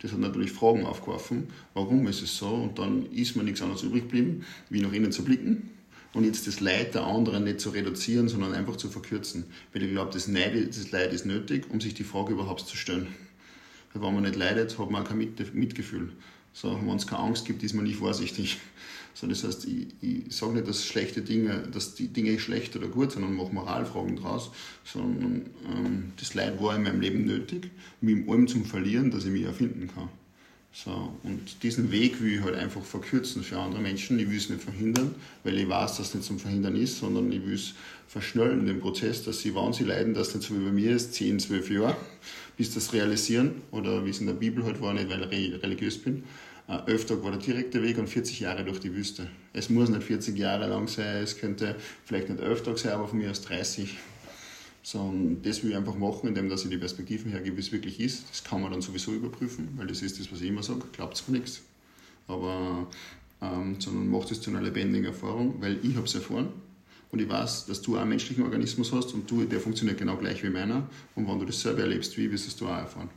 Das 0.00 0.12
hat 0.12 0.18
natürlich 0.18 0.52
Fragen 0.52 0.84
aufgeworfen, 0.84 1.48
warum 1.72 2.06
ist 2.08 2.22
es 2.22 2.36
so? 2.36 2.48
Und 2.48 2.78
dann 2.78 3.06
ist 3.12 3.36
mir 3.36 3.44
nichts 3.44 3.62
anderes 3.62 3.84
übrig 3.84 4.02
geblieben, 4.02 4.44
wie 4.68 4.80
nach 4.80 4.92
innen 4.92 5.12
zu 5.12 5.24
blicken 5.24 5.70
und 6.12 6.24
jetzt 6.24 6.46
das 6.46 6.60
Leid 6.60 6.94
der 6.94 7.04
anderen 7.04 7.44
nicht 7.44 7.60
zu 7.60 7.70
reduzieren, 7.70 8.28
sondern 8.28 8.52
einfach 8.52 8.76
zu 8.76 8.90
verkürzen. 8.90 9.44
Weil 9.72 9.82
ich 9.82 9.90
glaube, 9.90 10.12
das, 10.12 10.26
das 10.26 10.90
Leid 10.90 11.12
ist 11.12 11.24
nötig, 11.24 11.70
um 11.70 11.80
sich 11.80 11.94
die 11.94 12.04
Frage 12.04 12.32
überhaupt 12.32 12.66
zu 12.66 12.76
stellen. 12.76 13.08
Weil 13.92 14.02
wenn 14.02 14.14
man 14.14 14.22
nicht 14.24 14.36
leidet, 14.36 14.78
hat 14.78 14.90
man 14.90 15.02
auch 15.02 15.08
kein 15.08 15.18
Mitgefühl. 15.18 16.12
So, 16.54 16.80
wenn 16.80 16.96
es 16.96 17.06
keine 17.06 17.22
Angst 17.22 17.44
gibt, 17.44 17.62
ist 17.62 17.74
man 17.74 17.84
nicht 17.84 17.98
vorsichtig. 17.98 18.58
So, 19.16 19.28
das 19.28 19.44
heißt, 19.44 19.66
ich, 19.66 19.86
ich 20.00 20.34
sage 20.34 20.54
nicht, 20.54 20.66
dass 20.66 20.84
schlechte 20.84 21.22
Dinge, 21.22 21.68
dass 21.72 21.94
die 21.94 22.08
Dinge 22.08 22.36
schlecht 22.40 22.74
oder 22.74 22.88
gut 22.88 23.12
sind 23.12 23.22
und 23.22 23.36
mache 23.36 23.54
Moralfragen 23.54 24.16
draus, 24.16 24.50
sondern 24.82 25.46
ähm, 25.72 26.12
das 26.18 26.34
Leid 26.34 26.60
war 26.60 26.74
in 26.74 26.82
meinem 26.82 27.00
Leben 27.00 27.24
nötig, 27.24 27.70
mich 28.00 28.16
im 28.16 28.28
allem 28.28 28.48
zum 28.48 28.64
Verlieren, 28.64 29.12
dass 29.12 29.24
ich 29.24 29.30
mich 29.30 29.44
erfinden 29.44 29.86
kann. 29.86 30.08
So, 30.76 31.16
und 31.22 31.62
diesen 31.62 31.92
Weg 31.92 32.20
will 32.20 32.34
ich 32.34 32.42
halt 32.42 32.56
einfach 32.56 32.82
verkürzen 32.82 33.44
für 33.44 33.56
andere 33.58 33.80
Menschen. 33.80 34.18
Ich 34.18 34.28
will 34.28 34.38
es 34.38 34.50
nicht 34.50 34.60
verhindern, 34.60 35.14
weil 35.44 35.56
ich 35.56 35.68
weiß, 35.68 35.98
dass 35.98 36.08
es 36.08 36.14
nicht 36.16 36.26
zum 36.26 36.40
Verhindern 36.40 36.74
ist, 36.74 36.98
sondern 36.98 37.30
ich 37.30 37.46
will 37.46 37.54
es 37.54 37.74
verschnellen, 38.08 38.66
den 38.66 38.80
Prozess, 38.80 39.22
dass 39.22 39.38
sie, 39.38 39.54
wenn 39.54 39.72
sie 39.72 39.84
leiden, 39.84 40.14
dass 40.14 40.28
es 40.28 40.34
nicht 40.34 40.48
so 40.48 40.58
wie 40.58 40.64
bei 40.64 40.72
mir 40.72 40.96
ist, 40.96 41.14
10, 41.14 41.38
12 41.38 41.70
Jahre, 41.70 41.96
bis 42.56 42.74
das 42.74 42.92
realisieren, 42.92 43.62
oder 43.70 44.04
wie 44.04 44.10
es 44.10 44.18
in 44.18 44.26
der 44.26 44.34
Bibel 44.34 44.64
halt 44.64 44.80
war, 44.80 44.92
nicht 44.92 45.08
weil 45.08 45.32
ich 45.32 45.62
religiös 45.62 45.96
bin, 45.96 46.24
äh, 46.66 46.78
elf 46.90 47.06
Tage 47.06 47.22
war 47.22 47.30
der 47.30 47.40
direkte 47.40 47.80
Weg 47.80 47.96
und 47.98 48.08
40 48.08 48.40
Jahre 48.40 48.64
durch 48.64 48.80
die 48.80 48.92
Wüste. 48.92 49.28
Es 49.52 49.70
muss 49.70 49.90
nicht 49.90 50.02
40 50.02 50.36
Jahre 50.36 50.66
lang 50.66 50.88
sein, 50.88 51.22
es 51.22 51.38
könnte 51.38 51.76
vielleicht 52.04 52.30
nicht 52.30 52.42
elf 52.42 52.64
Tage 52.64 52.78
sein, 52.78 52.94
aber 52.94 53.06
von 53.06 53.18
mir 53.18 53.30
aus 53.30 53.42
30. 53.42 53.96
So, 54.86 55.00
und 55.00 55.42
das 55.44 55.62
will 55.62 55.70
ich 55.70 55.76
einfach 55.76 55.96
machen, 55.96 56.28
indem 56.28 56.50
dass 56.50 56.62
ich 56.64 56.70
die 56.70 56.76
Perspektiven 56.76 57.30
hergebe, 57.30 57.56
wie 57.56 57.60
es 57.60 57.72
wirklich 57.72 57.98
ist. 58.00 58.28
Das 58.30 58.44
kann 58.44 58.60
man 58.60 58.70
dann 58.70 58.82
sowieso 58.82 59.12
überprüfen, 59.12 59.70
weil 59.76 59.86
das 59.86 60.02
ist 60.02 60.20
das, 60.20 60.30
was 60.30 60.42
ich 60.42 60.48
immer 60.48 60.62
sage, 60.62 60.82
glaubt 60.92 61.14
es 61.14 61.26
mir 61.26 61.38
nichts. 61.38 61.62
Aber, 62.28 62.86
ähm, 63.40 63.76
sondern 63.80 64.10
macht 64.10 64.30
es 64.30 64.42
zu 64.42 64.50
einer 64.50 64.60
lebendigen 64.60 65.06
Erfahrung, 65.06 65.54
weil 65.60 65.78
ich 65.82 65.96
habe 65.96 66.04
es 66.04 66.14
erfahren 66.14 66.48
und 67.10 67.18
ich 67.18 67.28
weiß, 67.28 67.64
dass 67.64 67.80
du 67.80 67.96
auch 67.96 68.00
einen 68.00 68.10
menschlichen 68.10 68.44
Organismus 68.44 68.92
hast 68.92 69.14
und 69.14 69.30
du, 69.30 69.44
der 69.44 69.58
funktioniert 69.58 69.96
genau 69.96 70.18
gleich 70.18 70.42
wie 70.42 70.50
meiner. 70.50 70.86
Und 71.14 71.26
wenn 71.28 71.38
du 71.38 71.46
das 71.46 71.62
selber 71.62 71.80
erlebst, 71.80 72.18
wie 72.18 72.30
wirst 72.30 72.60
du 72.60 72.66
es 72.66 72.70
auch 72.70 72.76
erfahren. 72.76 73.08